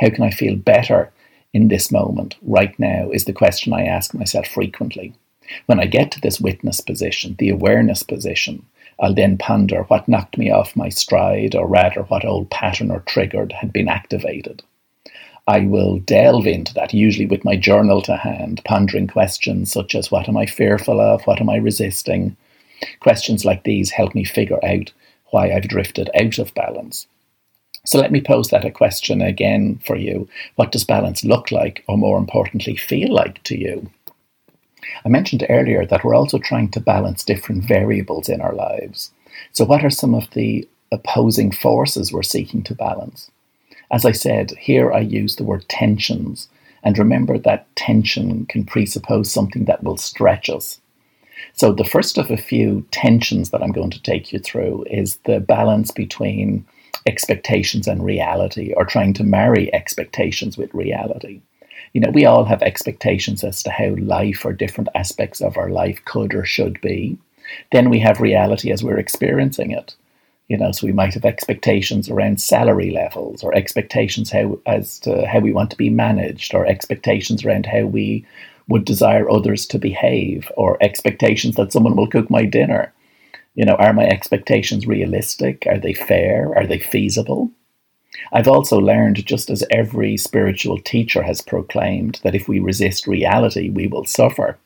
How 0.00 0.10
can 0.10 0.24
I 0.24 0.30
feel 0.30 0.56
better 0.56 1.12
in 1.52 1.68
this 1.68 1.90
moment, 1.90 2.36
right 2.42 2.78
now, 2.78 3.10
is 3.10 3.24
the 3.24 3.32
question 3.32 3.72
I 3.72 3.84
ask 3.84 4.14
myself 4.14 4.46
frequently. 4.46 5.14
When 5.66 5.80
I 5.80 5.86
get 5.86 6.12
to 6.12 6.20
this 6.20 6.40
witness 6.40 6.80
position, 6.80 7.34
the 7.38 7.48
awareness 7.50 8.02
position, 8.02 8.64
I'll 9.00 9.14
then 9.14 9.36
ponder 9.36 9.82
what 9.84 10.08
knocked 10.08 10.38
me 10.38 10.50
off 10.50 10.76
my 10.76 10.90
stride, 10.90 11.54
or 11.54 11.66
rather, 11.66 12.02
what 12.02 12.24
old 12.24 12.50
pattern 12.50 12.90
or 12.90 13.00
triggered 13.00 13.52
had 13.52 13.72
been 13.72 13.88
activated. 13.88 14.62
I 15.46 15.60
will 15.60 15.98
delve 16.00 16.46
into 16.46 16.74
that, 16.74 16.94
usually 16.94 17.26
with 17.26 17.44
my 17.44 17.56
journal 17.56 18.02
to 18.02 18.16
hand, 18.16 18.60
pondering 18.64 19.08
questions 19.08 19.72
such 19.72 19.94
as 19.94 20.10
what 20.10 20.28
am 20.28 20.36
I 20.36 20.46
fearful 20.46 21.00
of? 21.00 21.22
What 21.26 21.40
am 21.40 21.48
I 21.48 21.56
resisting? 21.56 22.36
Questions 23.00 23.44
like 23.44 23.64
these 23.64 23.90
help 23.90 24.14
me 24.14 24.24
figure 24.24 24.64
out 24.64 24.92
why 25.30 25.52
I've 25.52 25.68
drifted 25.68 26.10
out 26.14 26.38
of 26.38 26.54
balance. 26.54 27.06
So 27.86 27.98
let 27.98 28.12
me 28.12 28.20
pose 28.20 28.50
that 28.50 28.64
a 28.64 28.70
question 28.70 29.22
again 29.22 29.80
for 29.84 29.96
you. 29.96 30.28
What 30.56 30.72
does 30.72 30.84
balance 30.84 31.24
look 31.24 31.50
like, 31.50 31.82
or 31.88 31.96
more 31.96 32.18
importantly, 32.18 32.76
feel 32.76 33.12
like 33.12 33.42
to 33.44 33.58
you? 33.58 33.90
I 35.04 35.08
mentioned 35.08 35.46
earlier 35.48 35.86
that 35.86 36.04
we're 36.04 36.14
also 36.14 36.38
trying 36.38 36.70
to 36.72 36.80
balance 36.80 37.24
different 37.24 37.64
variables 37.64 38.28
in 38.28 38.40
our 38.40 38.54
lives. 38.54 39.12
So, 39.52 39.64
what 39.64 39.84
are 39.84 39.90
some 39.90 40.14
of 40.14 40.30
the 40.30 40.68
opposing 40.92 41.52
forces 41.52 42.12
we're 42.12 42.22
seeking 42.22 42.62
to 42.64 42.74
balance? 42.74 43.30
As 43.90 44.04
I 44.04 44.12
said, 44.12 44.52
here 44.52 44.92
I 44.92 45.00
use 45.00 45.36
the 45.36 45.44
word 45.44 45.68
tensions, 45.68 46.48
and 46.82 46.96
remember 46.96 47.38
that 47.38 47.74
tension 47.74 48.46
can 48.46 48.64
presuppose 48.64 49.30
something 49.30 49.64
that 49.64 49.82
will 49.82 49.96
stretch 49.96 50.48
us. 50.48 50.80
So, 51.54 51.72
the 51.72 51.84
first 51.84 52.16
of 52.16 52.30
a 52.30 52.36
few 52.36 52.86
tensions 52.92 53.50
that 53.50 53.62
I'm 53.62 53.72
going 53.72 53.90
to 53.90 54.02
take 54.02 54.32
you 54.32 54.38
through 54.38 54.84
is 54.90 55.16
the 55.24 55.40
balance 55.40 55.90
between 55.90 56.64
expectations 57.06 57.88
and 57.88 58.04
reality, 58.04 58.72
or 58.76 58.84
trying 58.84 59.14
to 59.14 59.24
marry 59.24 59.72
expectations 59.74 60.56
with 60.56 60.72
reality. 60.72 61.40
You 61.92 62.02
know, 62.02 62.10
we 62.10 62.26
all 62.26 62.44
have 62.44 62.62
expectations 62.62 63.42
as 63.42 63.62
to 63.64 63.70
how 63.70 63.96
life 63.96 64.44
or 64.44 64.52
different 64.52 64.90
aspects 64.94 65.40
of 65.40 65.56
our 65.56 65.70
life 65.70 66.00
could 66.04 66.34
or 66.34 66.44
should 66.44 66.80
be. 66.80 67.18
Then 67.72 67.90
we 67.90 67.98
have 67.98 68.20
reality 68.20 68.70
as 68.70 68.84
we're 68.84 68.98
experiencing 68.98 69.72
it 69.72 69.96
You 70.50 70.58
know, 70.58 70.72
so 70.72 70.84
we 70.84 70.92
might 70.92 71.14
have 71.14 71.24
expectations 71.24 72.10
around 72.10 72.40
salary 72.40 72.90
levels, 72.90 73.44
or 73.44 73.54
expectations 73.54 74.32
how 74.32 74.58
as 74.66 74.98
to 74.98 75.24
how 75.28 75.38
we 75.38 75.52
want 75.52 75.70
to 75.70 75.76
be 75.76 75.90
managed, 75.90 76.54
or 76.54 76.66
expectations 76.66 77.44
around 77.44 77.66
how 77.66 77.86
we 77.86 78.26
would 78.66 78.84
desire 78.84 79.30
others 79.30 79.64
to 79.66 79.78
behave, 79.78 80.50
or 80.56 80.76
expectations 80.80 81.54
that 81.54 81.72
someone 81.72 81.94
will 81.94 82.08
cook 82.08 82.28
my 82.28 82.44
dinner. 82.44 82.92
You 83.54 83.64
know, 83.64 83.76
are 83.76 83.92
my 83.92 84.06
expectations 84.06 84.88
realistic? 84.88 85.68
Are 85.68 85.78
they 85.78 85.94
fair? 85.94 86.52
Are 86.56 86.66
they 86.66 86.80
feasible? 86.80 87.52
I've 88.32 88.48
also 88.48 88.78
learned, 88.80 89.24
just 89.24 89.50
as 89.50 89.62
every 89.70 90.16
spiritual 90.16 90.78
teacher 90.78 91.22
has 91.22 91.40
proclaimed, 91.40 92.18
that 92.24 92.34
if 92.34 92.48
we 92.48 92.58
resist 92.58 93.06
reality, 93.06 93.70
we 93.70 93.86
will 93.86 94.04
suffer. 94.04 94.58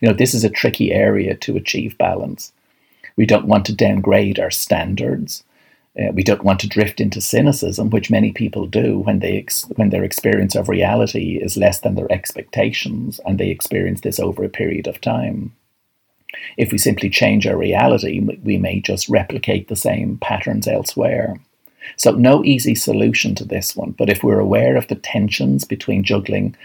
You 0.00 0.08
know, 0.08 0.14
this 0.14 0.34
is 0.34 0.44
a 0.44 0.50
tricky 0.50 0.92
area 0.92 1.34
to 1.38 1.56
achieve 1.56 1.98
balance. 1.98 2.52
We 3.16 3.26
don't 3.26 3.46
want 3.46 3.64
to 3.66 3.74
downgrade 3.74 4.38
our 4.38 4.50
standards. 4.50 5.44
Uh, 5.98 6.12
we 6.12 6.22
don't 6.22 6.44
want 6.44 6.60
to 6.60 6.68
drift 6.68 7.00
into 7.00 7.20
cynicism, 7.20 7.88
which 7.88 8.10
many 8.10 8.30
people 8.30 8.66
do 8.66 8.98
when 8.98 9.20
they 9.20 9.38
ex- 9.38 9.64
when 9.76 9.88
their 9.88 10.04
experience 10.04 10.54
of 10.54 10.68
reality 10.68 11.38
is 11.40 11.56
less 11.56 11.80
than 11.80 11.94
their 11.94 12.10
expectations, 12.12 13.18
and 13.24 13.38
they 13.38 13.48
experience 13.48 14.02
this 14.02 14.20
over 14.20 14.44
a 14.44 14.50
period 14.50 14.86
of 14.86 15.00
time. 15.00 15.52
If 16.58 16.70
we 16.70 16.78
simply 16.78 17.08
change 17.08 17.46
our 17.46 17.56
reality, 17.56 18.20
we 18.42 18.58
may 18.58 18.80
just 18.80 19.08
replicate 19.08 19.68
the 19.68 19.76
same 19.76 20.18
patterns 20.18 20.68
elsewhere. 20.68 21.40
So, 21.96 22.10
no 22.10 22.44
easy 22.44 22.74
solution 22.74 23.34
to 23.36 23.44
this 23.44 23.76
one, 23.76 23.92
but 23.92 24.10
if 24.10 24.22
we're 24.22 24.40
aware 24.40 24.76
of 24.76 24.88
the 24.88 24.96
tensions 24.96 25.64
between 25.64 26.02
juggling 26.02 26.56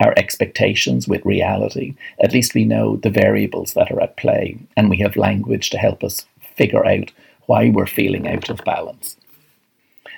our 0.00 0.14
expectations 0.16 1.06
with 1.06 1.24
reality, 1.24 1.94
at 2.22 2.32
least 2.32 2.54
we 2.54 2.64
know 2.64 2.96
the 2.96 3.10
variables 3.10 3.74
that 3.74 3.90
are 3.92 4.00
at 4.00 4.16
play 4.16 4.58
and 4.76 4.88
we 4.88 4.96
have 4.98 5.16
language 5.16 5.70
to 5.70 5.78
help 5.78 6.02
us 6.02 6.26
figure 6.56 6.86
out 6.86 7.12
why 7.46 7.68
we're 7.68 7.86
feeling 7.86 8.28
out 8.28 8.48
of 8.48 8.64
balance. 8.64 9.16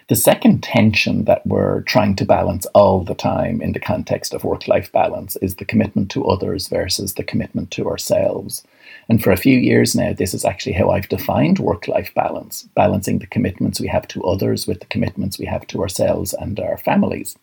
The 0.08 0.16
second 0.16 0.62
tension 0.62 1.24
that 1.24 1.46
we're 1.46 1.82
trying 1.82 2.16
to 2.16 2.24
balance 2.24 2.66
all 2.74 3.04
the 3.04 3.14
time 3.14 3.62
in 3.62 3.72
the 3.72 3.80
context 3.80 4.34
of 4.34 4.44
work 4.44 4.68
life 4.68 4.90
balance 4.92 5.36
is 5.36 5.54
the 5.54 5.64
commitment 5.64 6.10
to 6.10 6.26
others 6.26 6.68
versus 6.68 7.14
the 7.14 7.22
commitment 7.22 7.70
to 7.72 7.88
ourselves. 7.88 8.64
And 9.08 9.22
for 9.22 9.30
a 9.30 9.36
few 9.36 9.58
years 9.58 9.94
now, 9.94 10.12
this 10.12 10.34
is 10.34 10.44
actually 10.44 10.72
how 10.72 10.90
I've 10.90 11.08
defined 11.08 11.60
work 11.60 11.88
life 11.88 12.12
balance 12.14 12.64
balancing 12.74 13.20
the 13.20 13.26
commitments 13.26 13.80
we 13.80 13.88
have 13.88 14.06
to 14.08 14.22
others 14.24 14.66
with 14.66 14.80
the 14.80 14.86
commitments 14.86 15.38
we 15.38 15.46
have 15.46 15.66
to 15.68 15.80
ourselves 15.80 16.34
and 16.34 16.58
our 16.60 16.76
families. 16.76 17.36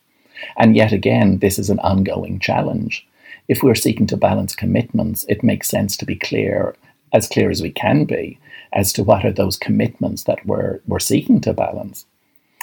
And 0.58 0.76
yet 0.76 0.92
again, 0.92 1.40
this 1.40 1.60
is 1.60 1.70
an 1.70 1.80
ongoing 1.80 2.40
challenge. 2.40 3.08
If 3.48 3.64
we're 3.64 3.76
seeking 3.76 4.08
to 4.08 4.18
balance 4.18 4.56
commitments, 4.56 5.26
it 5.28 5.44
makes 5.44 5.70
sense 5.70 5.98
to 5.98 6.06
be 6.06 6.16
clear, 6.16 6.76
as 7.14 7.28
clear 7.28 7.50
as 7.50 7.62
we 7.62 7.72
can 7.72 8.06
be, 8.06 8.40
as 8.74 8.94
to 8.94 9.04
what 9.04 9.26
are 9.26 9.32
those 9.32 9.58
commitments 9.58 10.26
that 10.26 10.46
we're, 10.46 10.80
we're 10.88 11.00
seeking 11.00 11.42
to 11.42 11.54
balance. 11.54 12.06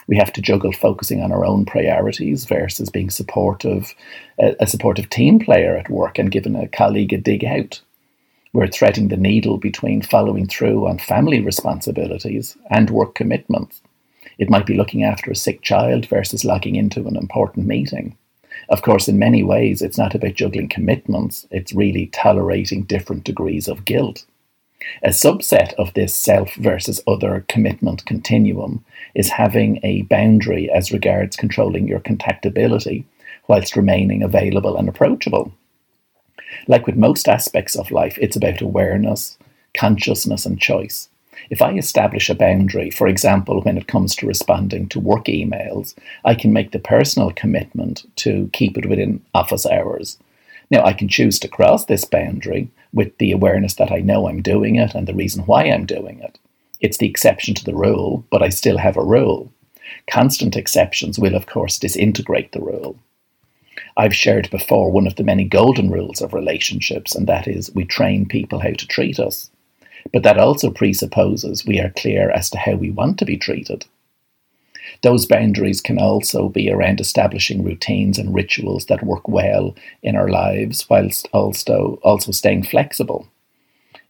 We 0.08 0.16
have 0.16 0.32
to 0.34 0.40
juggle 0.40 0.72
focusing 0.72 1.20
on 1.20 1.32
our 1.32 1.44
own 1.44 1.64
priorities 1.64 2.44
versus 2.44 2.90
being 2.90 3.10
supportive, 3.10 3.92
a, 4.38 4.66
supportive 4.66 5.10
team 5.10 5.40
player 5.40 5.76
at 5.76 5.90
work 5.90 6.18
and 6.18 6.30
giving 6.30 6.54
a 6.54 6.68
colleague 6.68 7.12
a 7.12 7.16
dig 7.16 7.44
out. 7.44 7.80
We're 8.52 8.68
threading 8.68 9.08
the 9.08 9.16
needle 9.16 9.58
between 9.58 10.02
following 10.02 10.46
through 10.46 10.86
on 10.86 10.98
family 10.98 11.40
responsibilities 11.40 12.56
and 12.70 12.88
work 12.90 13.14
commitments. 13.14 13.82
It 14.38 14.50
might 14.50 14.66
be 14.66 14.76
looking 14.76 15.02
after 15.02 15.30
a 15.30 15.36
sick 15.36 15.62
child 15.62 16.06
versus 16.06 16.44
logging 16.44 16.76
into 16.76 17.06
an 17.06 17.16
important 17.16 17.66
meeting. 17.66 18.16
Of 18.68 18.82
course, 18.82 19.08
in 19.08 19.18
many 19.18 19.42
ways, 19.42 19.82
it's 19.82 19.98
not 19.98 20.14
about 20.14 20.34
juggling 20.34 20.68
commitments, 20.68 21.46
it's 21.50 21.72
really 21.72 22.06
tolerating 22.06 22.82
different 22.84 23.24
degrees 23.24 23.68
of 23.68 23.84
guilt. 23.84 24.24
A 25.02 25.08
subset 25.08 25.72
of 25.74 25.94
this 25.94 26.14
self 26.14 26.54
versus 26.54 27.00
other 27.06 27.44
commitment 27.48 28.04
continuum 28.04 28.84
is 29.14 29.30
having 29.30 29.80
a 29.82 30.02
boundary 30.02 30.70
as 30.70 30.92
regards 30.92 31.36
controlling 31.36 31.88
your 31.88 32.00
contactability 32.00 33.04
whilst 33.48 33.76
remaining 33.76 34.22
available 34.22 34.76
and 34.76 34.88
approachable. 34.88 35.52
Like 36.68 36.86
with 36.86 36.96
most 36.96 37.28
aspects 37.28 37.74
of 37.74 37.90
life, 37.90 38.18
it's 38.20 38.36
about 38.36 38.60
awareness, 38.60 39.38
consciousness, 39.76 40.44
and 40.46 40.60
choice. 40.60 41.08
If 41.50 41.62
I 41.62 41.72
establish 41.72 42.28
a 42.28 42.34
boundary, 42.34 42.90
for 42.90 43.06
example, 43.06 43.60
when 43.62 43.78
it 43.78 43.86
comes 43.86 44.14
to 44.16 44.26
responding 44.26 44.88
to 44.88 45.00
work 45.00 45.26
emails, 45.26 45.94
I 46.24 46.34
can 46.34 46.52
make 46.52 46.72
the 46.72 46.78
personal 46.78 47.30
commitment 47.30 48.04
to 48.16 48.50
keep 48.52 48.76
it 48.76 48.86
within 48.86 49.22
office 49.34 49.66
hours. 49.66 50.18
Now, 50.70 50.84
I 50.84 50.92
can 50.92 51.08
choose 51.08 51.38
to 51.40 51.48
cross 51.48 51.84
this 51.84 52.04
boundary 52.04 52.68
with 52.92 53.16
the 53.18 53.32
awareness 53.32 53.74
that 53.74 53.92
I 53.92 53.98
know 53.98 54.28
I'm 54.28 54.42
doing 54.42 54.76
it 54.76 54.94
and 54.94 55.06
the 55.06 55.14
reason 55.14 55.44
why 55.44 55.64
I'm 55.64 55.86
doing 55.86 56.20
it. 56.20 56.38
It's 56.80 56.98
the 56.98 57.08
exception 57.08 57.54
to 57.54 57.64
the 57.64 57.74
rule, 57.74 58.24
but 58.30 58.42
I 58.42 58.48
still 58.48 58.78
have 58.78 58.96
a 58.96 59.04
rule. 59.04 59.52
Constant 60.10 60.56
exceptions 60.56 61.18
will, 61.18 61.34
of 61.34 61.46
course, 61.46 61.78
disintegrate 61.78 62.52
the 62.52 62.60
rule. 62.60 62.96
I've 63.96 64.14
shared 64.14 64.50
before 64.50 64.90
one 64.90 65.06
of 65.06 65.16
the 65.16 65.24
many 65.24 65.44
golden 65.44 65.90
rules 65.90 66.20
of 66.20 66.34
relationships, 66.34 67.14
and 67.14 67.26
that 67.26 67.48
is 67.48 67.74
we 67.74 67.84
train 67.84 68.26
people 68.26 68.58
how 68.60 68.72
to 68.72 68.86
treat 68.86 69.18
us. 69.18 69.50
But 70.12 70.22
that 70.22 70.38
also 70.38 70.70
presupposes 70.70 71.66
we 71.66 71.80
are 71.80 71.90
clear 71.90 72.30
as 72.30 72.50
to 72.50 72.58
how 72.58 72.74
we 72.74 72.90
want 72.90 73.18
to 73.18 73.24
be 73.24 73.36
treated. 73.36 73.84
Those 75.02 75.26
boundaries 75.26 75.80
can 75.80 75.98
also 75.98 76.48
be 76.48 76.70
around 76.70 77.00
establishing 77.00 77.64
routines 77.64 78.18
and 78.18 78.34
rituals 78.34 78.86
that 78.86 79.04
work 79.04 79.28
well 79.28 79.74
in 80.02 80.16
our 80.16 80.28
lives 80.28 80.88
whilst 80.88 81.28
also, 81.32 81.98
also 82.02 82.32
staying 82.32 82.64
flexible. 82.64 83.26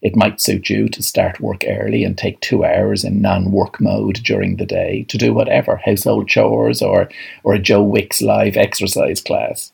It 0.01 0.15
might 0.15 0.39
suit 0.39 0.69
you 0.69 0.87
to 0.89 1.01
start 1.01 1.41
work 1.41 1.63
early 1.67 2.03
and 2.03 2.15
take 2.15 2.39
two 2.39 2.63
hours 2.63 3.03
in 3.03 3.21
non 3.21 3.51
work 3.51 3.81
mode 3.81 4.21
during 4.23 4.57
the 4.57 4.65
day 4.65 5.03
to 5.09 5.17
do 5.17 5.33
whatever 5.33 5.77
household 5.77 6.27
chores 6.27 6.81
or, 6.81 7.09
or 7.43 7.55
a 7.55 7.59
Joe 7.59 7.81
Wicks 7.81 8.21
live 8.21 8.55
exercise 8.55 9.21
class. 9.21 9.71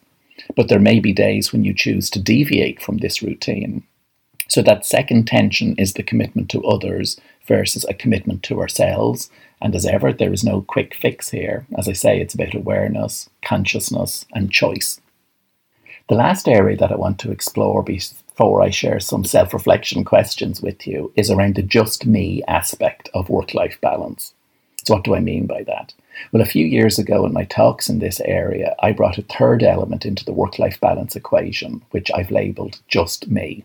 But 0.55 0.69
there 0.69 0.79
may 0.79 0.99
be 0.99 1.13
days 1.13 1.51
when 1.51 1.65
you 1.65 1.73
choose 1.73 2.09
to 2.11 2.21
deviate 2.21 2.81
from 2.81 2.97
this 2.97 3.21
routine. 3.21 3.83
So 4.53 4.61
that 4.61 4.85
second 4.85 5.25
tension 5.25 5.73
is 5.79 5.93
the 5.93 6.03
commitment 6.03 6.47
to 6.51 6.63
others 6.63 7.19
versus 7.47 7.85
a 7.85 7.93
commitment 7.95 8.43
to 8.43 8.59
ourselves. 8.59 9.31
And 9.59 9.73
as 9.73 9.83
ever, 9.83 10.13
there 10.13 10.31
is 10.31 10.43
no 10.43 10.61
quick 10.61 10.93
fix 10.93 11.31
here. 11.31 11.65
As 11.75 11.87
I 11.87 11.93
say, 11.93 12.21
it's 12.21 12.35
about 12.35 12.53
awareness, 12.53 13.31
consciousness, 13.43 14.27
and 14.31 14.51
choice. 14.51 15.01
The 16.07 16.13
last 16.13 16.47
area 16.47 16.77
that 16.77 16.91
I 16.91 16.97
want 16.97 17.17
to 17.21 17.31
explore 17.31 17.81
before 17.81 18.61
I 18.61 18.69
share 18.69 18.99
some 18.99 19.23
self 19.23 19.55
reflection 19.55 20.03
questions 20.03 20.61
with 20.61 20.85
you 20.85 21.11
is 21.15 21.31
around 21.31 21.55
the 21.55 21.63
just 21.63 22.05
me 22.05 22.43
aspect 22.47 23.09
of 23.15 23.29
work 23.29 23.55
life 23.55 23.81
balance. 23.81 24.35
So, 24.85 24.93
what 24.93 25.03
do 25.03 25.15
I 25.15 25.19
mean 25.19 25.47
by 25.47 25.63
that? 25.63 25.95
Well, 26.31 26.43
a 26.43 26.53
few 26.53 26.67
years 26.67 26.99
ago 26.99 27.25
in 27.25 27.33
my 27.33 27.45
talks 27.45 27.89
in 27.89 27.97
this 27.97 28.19
area, 28.19 28.75
I 28.83 28.91
brought 28.91 29.17
a 29.17 29.23
third 29.23 29.63
element 29.63 30.05
into 30.05 30.23
the 30.23 30.31
work 30.31 30.59
life 30.59 30.79
balance 30.79 31.15
equation, 31.15 31.81
which 31.89 32.11
I've 32.13 32.29
labelled 32.29 32.79
just 32.87 33.27
me. 33.27 33.63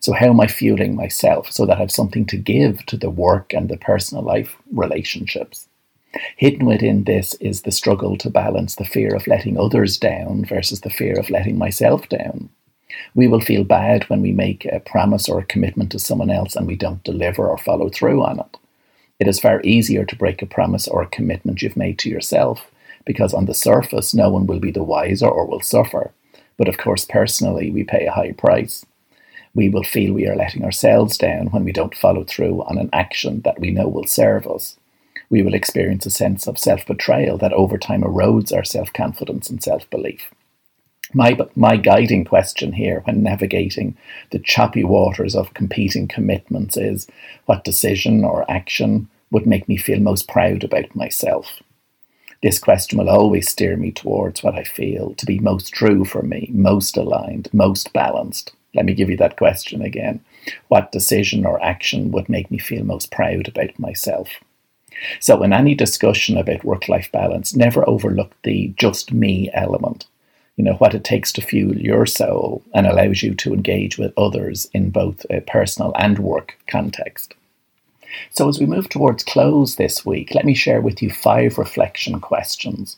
So, 0.00 0.12
how 0.12 0.26
am 0.26 0.40
I 0.40 0.46
fueling 0.46 0.94
myself 0.94 1.50
so 1.50 1.66
that 1.66 1.76
I 1.76 1.80
have 1.80 1.90
something 1.90 2.24
to 2.26 2.36
give 2.36 2.84
to 2.86 2.96
the 2.96 3.10
work 3.10 3.52
and 3.52 3.68
the 3.68 3.76
personal 3.76 4.22
life 4.22 4.56
relationships? 4.72 5.68
Hidden 6.36 6.64
within 6.64 7.04
this 7.04 7.34
is 7.34 7.62
the 7.62 7.72
struggle 7.72 8.16
to 8.18 8.30
balance 8.30 8.76
the 8.76 8.84
fear 8.84 9.14
of 9.14 9.26
letting 9.26 9.58
others 9.58 9.98
down 9.98 10.44
versus 10.44 10.80
the 10.80 10.90
fear 10.90 11.18
of 11.18 11.30
letting 11.30 11.58
myself 11.58 12.08
down. 12.08 12.48
We 13.14 13.28
will 13.28 13.40
feel 13.40 13.64
bad 13.64 14.08
when 14.08 14.22
we 14.22 14.32
make 14.32 14.64
a 14.64 14.80
promise 14.80 15.28
or 15.28 15.40
a 15.40 15.46
commitment 15.46 15.92
to 15.92 15.98
someone 15.98 16.30
else 16.30 16.56
and 16.56 16.66
we 16.66 16.76
don't 16.76 17.04
deliver 17.04 17.46
or 17.46 17.58
follow 17.58 17.90
through 17.90 18.24
on 18.24 18.40
it. 18.40 18.56
It 19.20 19.28
is 19.28 19.40
far 19.40 19.60
easier 19.62 20.04
to 20.04 20.16
break 20.16 20.40
a 20.40 20.46
promise 20.46 20.88
or 20.88 21.02
a 21.02 21.08
commitment 21.08 21.60
you've 21.60 21.76
made 21.76 21.98
to 22.00 22.08
yourself 22.08 22.70
because 23.04 23.34
on 23.34 23.46
the 23.46 23.54
surface 23.54 24.14
no 24.14 24.30
one 24.30 24.46
will 24.46 24.60
be 24.60 24.70
the 24.70 24.82
wiser 24.82 25.28
or 25.28 25.46
will 25.46 25.60
suffer. 25.60 26.12
But 26.56 26.68
of 26.68 26.78
course, 26.78 27.04
personally, 27.04 27.70
we 27.70 27.84
pay 27.84 28.06
a 28.06 28.12
high 28.12 28.32
price 28.32 28.86
we 29.58 29.68
will 29.68 29.82
feel 29.82 30.14
we 30.14 30.28
are 30.28 30.36
letting 30.36 30.62
ourselves 30.62 31.18
down 31.18 31.48
when 31.48 31.64
we 31.64 31.72
don't 31.72 31.96
follow 31.96 32.22
through 32.22 32.62
on 32.62 32.78
an 32.78 32.88
action 32.92 33.40
that 33.40 33.58
we 33.58 33.72
know 33.72 33.88
will 33.88 34.06
serve 34.06 34.46
us. 34.46 34.76
We 35.30 35.42
will 35.42 35.52
experience 35.52 36.06
a 36.06 36.12
sense 36.12 36.46
of 36.46 36.56
self 36.56 36.86
betrayal 36.86 37.38
that 37.38 37.52
over 37.52 37.76
time 37.76 38.02
erodes 38.02 38.54
our 38.54 38.62
self 38.62 38.92
confidence 38.92 39.50
and 39.50 39.60
self 39.60 39.90
belief. 39.90 40.30
My, 41.12 41.36
my 41.56 41.76
guiding 41.76 42.24
question 42.24 42.72
here 42.72 43.00
when 43.02 43.24
navigating 43.24 43.96
the 44.30 44.38
choppy 44.38 44.84
waters 44.84 45.34
of 45.34 45.54
competing 45.54 46.06
commitments 46.06 46.76
is 46.76 47.08
what 47.46 47.64
decision 47.64 48.22
or 48.22 48.48
action 48.48 49.08
would 49.32 49.44
make 49.44 49.68
me 49.68 49.76
feel 49.76 49.98
most 49.98 50.28
proud 50.28 50.62
about 50.62 50.94
myself? 50.94 51.60
This 52.44 52.60
question 52.60 52.96
will 53.00 53.10
always 53.10 53.48
steer 53.48 53.76
me 53.76 53.90
towards 53.90 54.44
what 54.44 54.54
I 54.54 54.62
feel 54.62 55.14
to 55.16 55.26
be 55.26 55.40
most 55.40 55.70
true 55.74 56.04
for 56.04 56.22
me, 56.22 56.48
most 56.52 56.96
aligned, 56.96 57.48
most 57.52 57.92
balanced. 57.92 58.52
Let 58.74 58.84
me 58.84 58.94
give 58.94 59.10
you 59.10 59.16
that 59.16 59.36
question 59.36 59.82
again. 59.82 60.20
What 60.68 60.92
decision 60.92 61.44
or 61.46 61.62
action 61.62 62.10
would 62.12 62.28
make 62.28 62.50
me 62.50 62.58
feel 62.58 62.84
most 62.84 63.10
proud 63.10 63.48
about 63.48 63.78
myself? 63.78 64.28
So, 65.20 65.42
in 65.42 65.52
any 65.52 65.74
discussion 65.74 66.36
about 66.36 66.64
work 66.64 66.88
life 66.88 67.10
balance, 67.12 67.54
never 67.54 67.88
overlook 67.88 68.34
the 68.42 68.72
just 68.76 69.12
me 69.12 69.50
element. 69.54 70.06
You 70.56 70.64
know, 70.64 70.74
what 70.74 70.94
it 70.94 71.04
takes 71.04 71.32
to 71.32 71.40
fuel 71.40 71.76
your 71.76 72.04
soul 72.04 72.62
and 72.74 72.86
allows 72.86 73.22
you 73.22 73.34
to 73.36 73.54
engage 73.54 73.96
with 73.96 74.12
others 74.16 74.68
in 74.74 74.90
both 74.90 75.24
a 75.30 75.40
personal 75.40 75.92
and 75.96 76.18
work 76.18 76.58
context. 76.66 77.34
So, 78.30 78.48
as 78.48 78.58
we 78.58 78.66
move 78.66 78.88
towards 78.88 79.22
close 79.22 79.76
this 79.76 80.04
week, 80.04 80.34
let 80.34 80.44
me 80.44 80.54
share 80.54 80.80
with 80.80 81.00
you 81.02 81.10
five 81.10 81.58
reflection 81.58 82.20
questions. 82.20 82.96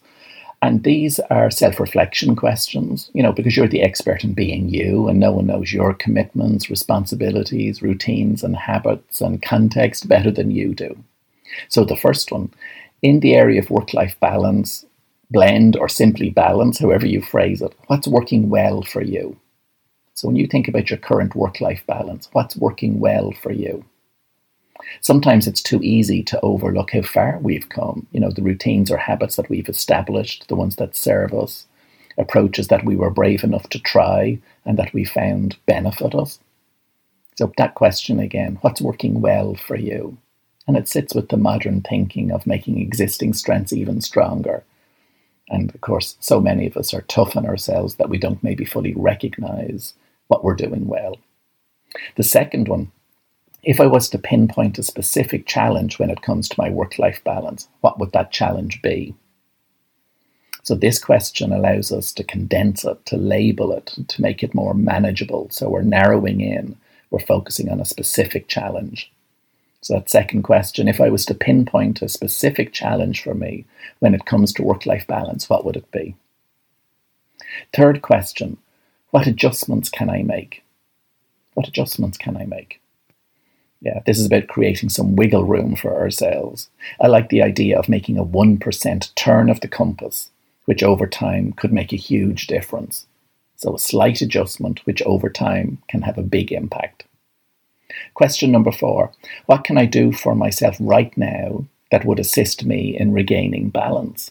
And 0.62 0.84
these 0.84 1.18
are 1.30 1.50
self 1.50 1.80
reflection 1.80 2.36
questions, 2.36 3.10
you 3.14 3.22
know, 3.22 3.32
because 3.32 3.56
you're 3.56 3.68
the 3.68 3.82
expert 3.82 4.24
in 4.24 4.34
being 4.34 4.68
you, 4.68 5.08
and 5.08 5.18
no 5.18 5.32
one 5.32 5.46
knows 5.46 5.72
your 5.72 5.94
commitments, 5.94 6.68
responsibilities, 6.68 7.80
routines, 7.80 8.44
and 8.44 8.56
habits 8.56 9.22
and 9.22 9.40
context 9.40 10.06
better 10.08 10.30
than 10.30 10.50
you 10.50 10.74
do. 10.74 11.02
So, 11.68 11.84
the 11.84 11.96
first 11.96 12.30
one 12.30 12.50
in 13.02 13.20
the 13.20 13.34
area 13.34 13.60
of 13.60 13.70
work 13.70 13.94
life 13.94 14.14
balance, 14.20 14.84
blend, 15.30 15.76
or 15.76 15.88
simply 15.88 16.28
balance, 16.28 16.78
however 16.78 17.06
you 17.06 17.22
phrase 17.22 17.62
it, 17.62 17.74
what's 17.86 18.06
working 18.06 18.50
well 18.50 18.82
for 18.82 19.02
you? 19.02 19.38
So, 20.12 20.28
when 20.28 20.36
you 20.36 20.46
think 20.46 20.68
about 20.68 20.90
your 20.90 20.98
current 20.98 21.34
work 21.34 21.62
life 21.62 21.82
balance, 21.86 22.28
what's 22.32 22.56
working 22.56 23.00
well 23.00 23.32
for 23.32 23.50
you? 23.50 23.84
Sometimes 25.00 25.46
it's 25.46 25.62
too 25.62 25.80
easy 25.82 26.22
to 26.24 26.40
overlook 26.40 26.92
how 26.92 27.02
far 27.02 27.38
we've 27.42 27.68
come. 27.68 28.06
You 28.12 28.20
know, 28.20 28.30
the 28.30 28.42
routines 28.42 28.90
or 28.90 28.96
habits 28.96 29.36
that 29.36 29.48
we've 29.48 29.68
established, 29.68 30.48
the 30.48 30.56
ones 30.56 30.76
that 30.76 30.96
serve 30.96 31.34
us, 31.34 31.66
approaches 32.18 32.68
that 32.68 32.84
we 32.84 32.96
were 32.96 33.10
brave 33.10 33.44
enough 33.44 33.68
to 33.70 33.78
try 33.78 34.38
and 34.64 34.78
that 34.78 34.92
we 34.92 35.04
found 35.04 35.56
benefit 35.66 36.14
us. 36.14 36.38
So, 37.36 37.52
that 37.56 37.74
question 37.74 38.20
again 38.20 38.58
what's 38.60 38.82
working 38.82 39.20
well 39.20 39.54
for 39.54 39.76
you? 39.76 40.18
And 40.66 40.76
it 40.76 40.88
sits 40.88 41.14
with 41.14 41.30
the 41.30 41.36
modern 41.36 41.80
thinking 41.80 42.30
of 42.30 42.46
making 42.46 42.78
existing 42.78 43.32
strengths 43.32 43.72
even 43.72 44.00
stronger. 44.00 44.62
And 45.48 45.74
of 45.74 45.80
course, 45.80 46.16
so 46.20 46.40
many 46.40 46.66
of 46.66 46.76
us 46.76 46.94
are 46.94 47.00
tough 47.02 47.36
on 47.36 47.46
ourselves 47.46 47.96
that 47.96 48.08
we 48.08 48.18
don't 48.18 48.42
maybe 48.42 48.64
fully 48.64 48.94
recognize 48.94 49.94
what 50.28 50.44
we're 50.44 50.54
doing 50.54 50.86
well. 50.86 51.16
The 52.16 52.22
second 52.22 52.68
one 52.68 52.92
if 53.62 53.80
I 53.80 53.86
was 53.86 54.08
to 54.10 54.18
pinpoint 54.18 54.78
a 54.78 54.82
specific 54.82 55.46
challenge 55.46 55.98
when 55.98 56.10
it 56.10 56.22
comes 56.22 56.48
to 56.48 56.60
my 56.60 56.70
work 56.70 56.98
life 56.98 57.22
balance, 57.24 57.68
what 57.80 57.98
would 57.98 58.12
that 58.12 58.32
challenge 58.32 58.80
be? 58.82 59.14
So, 60.62 60.74
this 60.74 60.98
question 60.98 61.52
allows 61.52 61.90
us 61.90 62.12
to 62.12 62.24
condense 62.24 62.84
it, 62.84 63.04
to 63.06 63.16
label 63.16 63.72
it, 63.72 63.94
to 64.08 64.22
make 64.22 64.42
it 64.42 64.54
more 64.54 64.74
manageable. 64.74 65.48
So, 65.50 65.68
we're 65.68 65.82
narrowing 65.82 66.40
in, 66.40 66.76
we're 67.10 67.20
focusing 67.20 67.70
on 67.70 67.80
a 67.80 67.86
specific 67.86 68.48
challenge. 68.48 69.10
So, 69.80 69.94
that 69.94 70.10
second 70.10 70.42
question 70.42 70.86
if 70.86 71.00
I 71.00 71.08
was 71.08 71.24
to 71.26 71.34
pinpoint 71.34 72.02
a 72.02 72.08
specific 72.08 72.72
challenge 72.72 73.22
for 73.22 73.34
me 73.34 73.64
when 74.00 74.14
it 74.14 74.26
comes 74.26 74.52
to 74.54 74.62
work 74.62 74.86
life 74.86 75.06
balance, 75.06 75.48
what 75.48 75.64
would 75.64 75.76
it 75.76 75.90
be? 75.90 76.14
Third 77.74 78.02
question 78.02 78.58
what 79.10 79.26
adjustments 79.26 79.88
can 79.88 80.08
I 80.08 80.22
make? 80.22 80.62
What 81.54 81.66
adjustments 81.66 82.16
can 82.16 82.36
I 82.36 82.44
make? 82.44 82.80
Yeah, 83.80 84.00
this 84.04 84.18
is 84.18 84.26
about 84.26 84.48
creating 84.48 84.90
some 84.90 85.16
wiggle 85.16 85.44
room 85.44 85.74
for 85.74 85.94
ourselves. 85.98 86.68
I 87.00 87.06
like 87.06 87.30
the 87.30 87.42
idea 87.42 87.78
of 87.78 87.88
making 87.88 88.18
a 88.18 88.24
1% 88.24 89.14
turn 89.14 89.48
of 89.48 89.60
the 89.60 89.68
compass, 89.68 90.30
which 90.66 90.82
over 90.82 91.06
time 91.06 91.52
could 91.52 91.72
make 91.72 91.92
a 91.92 91.96
huge 91.96 92.46
difference. 92.46 93.06
So, 93.56 93.74
a 93.74 93.78
slight 93.78 94.20
adjustment, 94.20 94.80
which 94.84 95.02
over 95.02 95.30
time 95.30 95.78
can 95.88 96.02
have 96.02 96.18
a 96.18 96.22
big 96.22 96.52
impact. 96.52 97.04
Question 98.14 98.52
number 98.52 98.72
four 98.72 99.12
What 99.46 99.64
can 99.64 99.78
I 99.78 99.86
do 99.86 100.12
for 100.12 100.34
myself 100.34 100.76
right 100.78 101.16
now 101.16 101.64
that 101.90 102.04
would 102.04 102.18
assist 102.18 102.64
me 102.64 102.96
in 102.98 103.12
regaining 103.12 103.70
balance? 103.70 104.30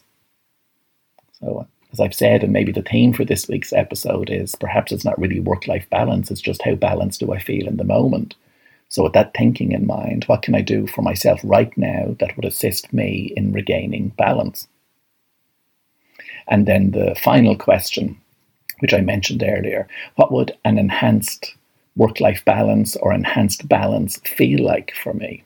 So, 1.40 1.68
as 1.92 2.00
I've 2.00 2.14
said, 2.14 2.44
and 2.44 2.54
maybe 2.54 2.72
the 2.72 2.84
theme 2.84 3.14
for 3.14 3.26
this 3.26 3.48
week's 3.48 3.74
episode 3.74 4.30
is 4.30 4.56
perhaps 4.56 4.92
it's 4.92 5.06
not 5.06 5.20
really 5.20 5.40
work 5.40 5.68
life 5.68 5.90
balance, 5.90 6.30
it's 6.30 6.42
just 6.42 6.62
how 6.62 6.76
balanced 6.76 7.20
do 7.20 7.34
I 7.34 7.40
feel 7.40 7.68
in 7.68 7.78
the 7.78 7.84
moment. 7.84 8.36
So, 8.90 9.04
with 9.04 9.14
that 9.14 9.36
thinking 9.36 9.72
in 9.72 9.86
mind, 9.86 10.26
what 10.26 10.42
can 10.42 10.56
I 10.56 10.62
do 10.62 10.88
for 10.88 11.04
myself 11.04 11.40
right 11.44 11.76
now 11.78 12.16
that 12.20 12.36
would 12.36 12.46
assist 12.46 12.92
me 12.92 13.32
in 13.38 13.54
regaining 13.54 14.10
balance? 14.10 14.68
And 16.48 16.66
then 16.66 16.92
the 16.92 17.16
final 17.22 17.56
question, 17.56 18.20
which 18.80 18.94
I 18.94 19.02
mentioned 19.02 19.44
earlier 19.44 19.88
what 20.16 20.32
would 20.32 20.58
an 20.66 20.80
enhanced 20.80 21.56
work 21.96 22.20
life 22.20 22.44
balance 22.46 22.96
or 22.96 23.14
enhanced 23.14 23.70
balance 23.70 24.18
feel 24.26 24.64
like 24.64 24.94
for 24.96 25.14
me? 25.14 25.44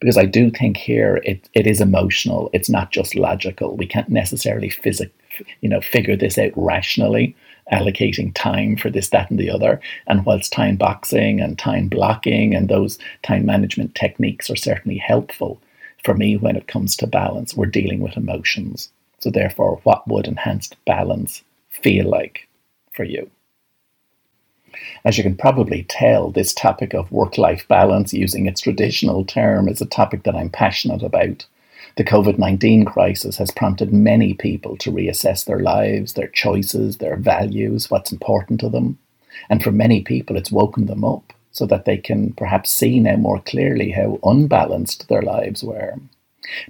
Because 0.00 0.16
I 0.16 0.24
do 0.24 0.50
think 0.50 0.78
here 0.78 1.20
it, 1.24 1.48
it 1.52 1.66
is 1.66 1.80
emotional, 1.80 2.48
it's 2.54 2.70
not 2.70 2.92
just 2.92 3.14
logical. 3.14 3.76
We 3.76 3.86
can't 3.86 4.08
necessarily 4.08 4.70
physic, 4.70 5.12
you 5.60 5.68
know, 5.68 5.80
figure 5.82 6.16
this 6.16 6.38
out 6.38 6.52
rationally 6.56 7.36
allocating 7.72 8.34
time 8.34 8.76
for 8.76 8.90
this, 8.90 9.08
that, 9.10 9.30
and 9.30 9.38
the 9.38 9.50
other. 9.50 9.80
And 10.06 10.24
whilst 10.24 10.52
time 10.52 10.76
boxing 10.76 11.40
and 11.40 11.58
time 11.58 11.88
blocking 11.88 12.54
and 12.54 12.68
those 12.68 12.98
time 13.22 13.46
management 13.46 13.94
techniques 13.94 14.50
are 14.50 14.56
certainly 14.56 14.98
helpful, 14.98 15.60
for 16.04 16.14
me, 16.14 16.36
when 16.36 16.56
it 16.56 16.68
comes 16.68 16.96
to 16.96 17.06
balance, 17.06 17.56
we're 17.56 17.66
dealing 17.66 18.00
with 18.00 18.16
emotions. 18.16 18.90
So, 19.20 19.30
therefore, 19.30 19.80
what 19.84 20.06
would 20.06 20.26
enhanced 20.26 20.76
balance 20.84 21.42
feel 21.70 22.08
like 22.08 22.46
for 22.92 23.04
you? 23.04 23.30
As 25.04 25.16
you 25.16 25.24
can 25.24 25.36
probably 25.36 25.84
tell, 25.84 26.30
this 26.30 26.52
topic 26.52 26.94
of 26.94 27.10
work 27.10 27.38
life 27.38 27.66
balance, 27.68 28.12
using 28.12 28.46
its 28.46 28.60
traditional 28.60 29.24
term, 29.24 29.68
is 29.68 29.80
a 29.80 29.86
topic 29.86 30.24
that 30.24 30.34
I'm 30.34 30.50
passionate 30.50 31.02
about. 31.02 31.46
The 31.96 32.04
COVID 32.04 32.38
19 32.38 32.86
crisis 32.86 33.36
has 33.36 33.52
prompted 33.52 33.92
many 33.92 34.34
people 34.34 34.76
to 34.78 34.90
reassess 34.90 35.44
their 35.44 35.60
lives, 35.60 36.14
their 36.14 36.28
choices, 36.28 36.96
their 36.96 37.16
values, 37.16 37.88
what's 37.88 38.10
important 38.10 38.58
to 38.60 38.68
them. 38.68 38.98
And 39.48 39.62
for 39.62 39.70
many 39.70 40.02
people, 40.02 40.36
it's 40.36 40.50
woken 40.50 40.86
them 40.86 41.04
up 41.04 41.32
so 41.52 41.66
that 41.66 41.84
they 41.84 41.96
can 41.96 42.32
perhaps 42.32 42.70
see 42.70 42.98
now 42.98 43.14
more 43.14 43.40
clearly 43.40 43.92
how 43.92 44.18
unbalanced 44.24 45.08
their 45.08 45.22
lives 45.22 45.62
were. 45.62 45.94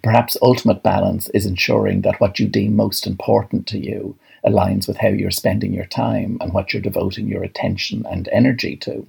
Perhaps 0.03 0.37
ultimate 0.43 0.83
balance 0.83 1.31
is 1.31 1.47
ensuring 1.47 2.03
that 2.03 2.21
what 2.21 2.39
you 2.39 2.47
deem 2.47 2.77
most 2.77 3.07
important 3.07 3.67
to 3.69 3.79
you 3.79 4.17
aligns 4.47 4.87
with 4.87 4.99
how 4.99 5.09
you're 5.09 5.31
spending 5.31 5.73
your 5.73 5.87
time 5.87 6.37
and 6.43 6.53
what 6.53 6.73
you're 6.73 6.83
devoting 6.83 7.27
your 7.27 7.43
attention 7.43 8.05
and 8.11 8.29
energy 8.31 8.77
to 8.77 9.07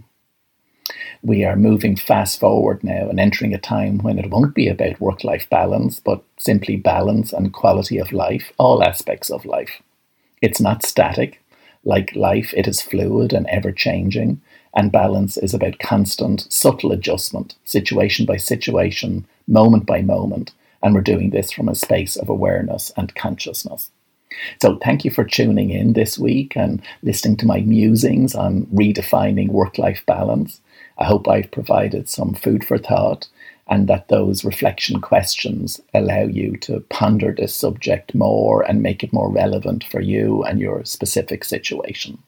we 1.22 1.44
are 1.44 1.56
moving 1.56 1.96
fast 1.96 2.40
forward 2.40 2.84
now 2.84 3.10
and 3.10 3.20
entering 3.20 3.54
a 3.54 3.60
time 3.60 4.00
when 4.00 4.20
it 4.20 4.30
won't 4.30 4.54
be 4.54 4.68
about 4.68 5.00
work 5.02 5.24
life 5.24 5.50
balance, 5.50 6.00
but 6.00 6.24
simply 6.38 6.76
balance 6.76 7.34
and 7.34 7.54
quality 7.54 7.98
of 7.98 8.12
life, 8.12 8.52
all 8.58 8.84
aspects 8.84 9.30
of 9.30 9.46
life. 9.46 9.82
It's 10.42 10.62
not 10.62 10.84
static. 10.84 11.42
Like 11.84 12.16
life, 12.16 12.54
it 12.56 12.68
is 12.68 12.82
fluid 12.82 13.34
and 13.34 13.48
ever 13.48 13.72
changing, 13.72 14.42
and 14.76 14.92
balance 14.92 15.38
is 15.38 15.54
about 15.54 15.80
constant, 15.80 16.52
subtle 16.52 16.92
adjustment, 16.92 17.56
situation 17.64 18.26
by 18.26 18.38
situation, 18.38 19.26
moment 19.48 19.86
by 19.86 20.02
moment, 20.02 20.52
and 20.82 20.94
we're 20.94 21.02
doing 21.02 21.30
this 21.30 21.52
from 21.52 21.70
a 21.70 21.76
space 21.76 22.16
of 22.16 22.30
awareness 22.30 22.92
and 22.98 23.16
consciousness. 23.16 23.92
So, 24.62 24.78
thank 24.84 25.06
you 25.06 25.12
for 25.12 25.24
tuning 25.24 25.70
in 25.70 25.94
this 25.94 26.18
week 26.20 26.58
and 26.58 26.82
listening 27.04 27.38
to 27.38 27.46
my 27.46 27.62
musings 27.62 28.36
on 28.36 28.66
redefining 28.68 29.50
work 29.50 29.78
life 29.78 30.04
balance. 30.06 30.60
I 30.98 31.06
hope 31.06 31.28
I've 31.28 31.52
provided 31.52 32.10
some 32.10 32.34
food 32.34 32.66
for 32.66 32.78
thought 32.78 33.28
and 33.68 33.88
that 33.88 34.08
those 34.08 34.46
reflection 34.46 35.02
questions 35.02 35.82
allow 35.94 36.22
you 36.22 36.56
to 36.58 36.82
ponder 36.90 37.34
this 37.34 37.54
subject 37.54 38.14
more 38.14 38.62
and 38.62 38.84
make 38.84 39.04
it 39.04 39.14
more 39.14 39.30
relevant 39.30 39.84
for 39.84 40.00
you 40.00 40.44
and 40.44 40.60
your 40.60 40.86
specific 40.86 41.44
situation. 41.44 42.20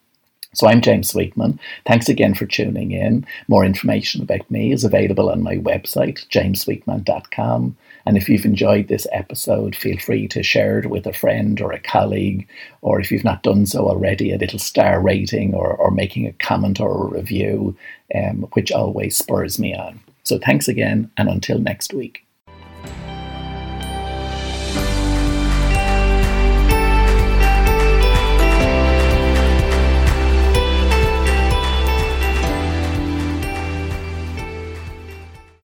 So 0.53 0.67
I'm 0.67 0.81
James 0.81 1.09
Sweetman. 1.09 1.59
Thanks 1.85 2.09
again 2.09 2.33
for 2.33 2.45
tuning 2.45 2.91
in. 2.91 3.25
More 3.47 3.65
information 3.65 4.21
about 4.21 4.49
me 4.49 4.71
is 4.71 4.83
available 4.83 5.29
on 5.29 5.43
my 5.43 5.57
website, 5.57 6.27
jamessweetman.com. 6.29 7.77
And 8.05 8.17
if 8.17 8.29
you've 8.29 8.45
enjoyed 8.45 8.87
this 8.87 9.05
episode, 9.11 9.75
feel 9.75 9.97
free 9.97 10.27
to 10.29 10.41
share 10.41 10.79
it 10.79 10.89
with 10.89 11.05
a 11.05 11.13
friend 11.13 11.59
or 11.59 11.73
a 11.73 11.79
colleague, 11.79 12.47
or 12.81 13.01
if 13.01 13.11
you've 13.11 13.25
not 13.25 13.43
done 13.43 13.65
so 13.65 13.87
already, 13.87 14.31
a 14.31 14.37
little 14.37 14.59
star 14.59 15.01
rating 15.01 15.53
or, 15.53 15.75
or 15.75 15.91
making 15.91 16.25
a 16.25 16.33
comment 16.33 16.79
or 16.79 17.03
a 17.03 17.09
review, 17.09 17.75
um, 18.15 18.47
which 18.53 18.71
always 18.71 19.17
spurs 19.17 19.59
me 19.59 19.75
on. 19.75 19.99
So 20.23 20.39
thanks 20.39 20.67
again, 20.67 21.11
and 21.17 21.29
until 21.29 21.59
next 21.59 21.93
week. 21.93 22.26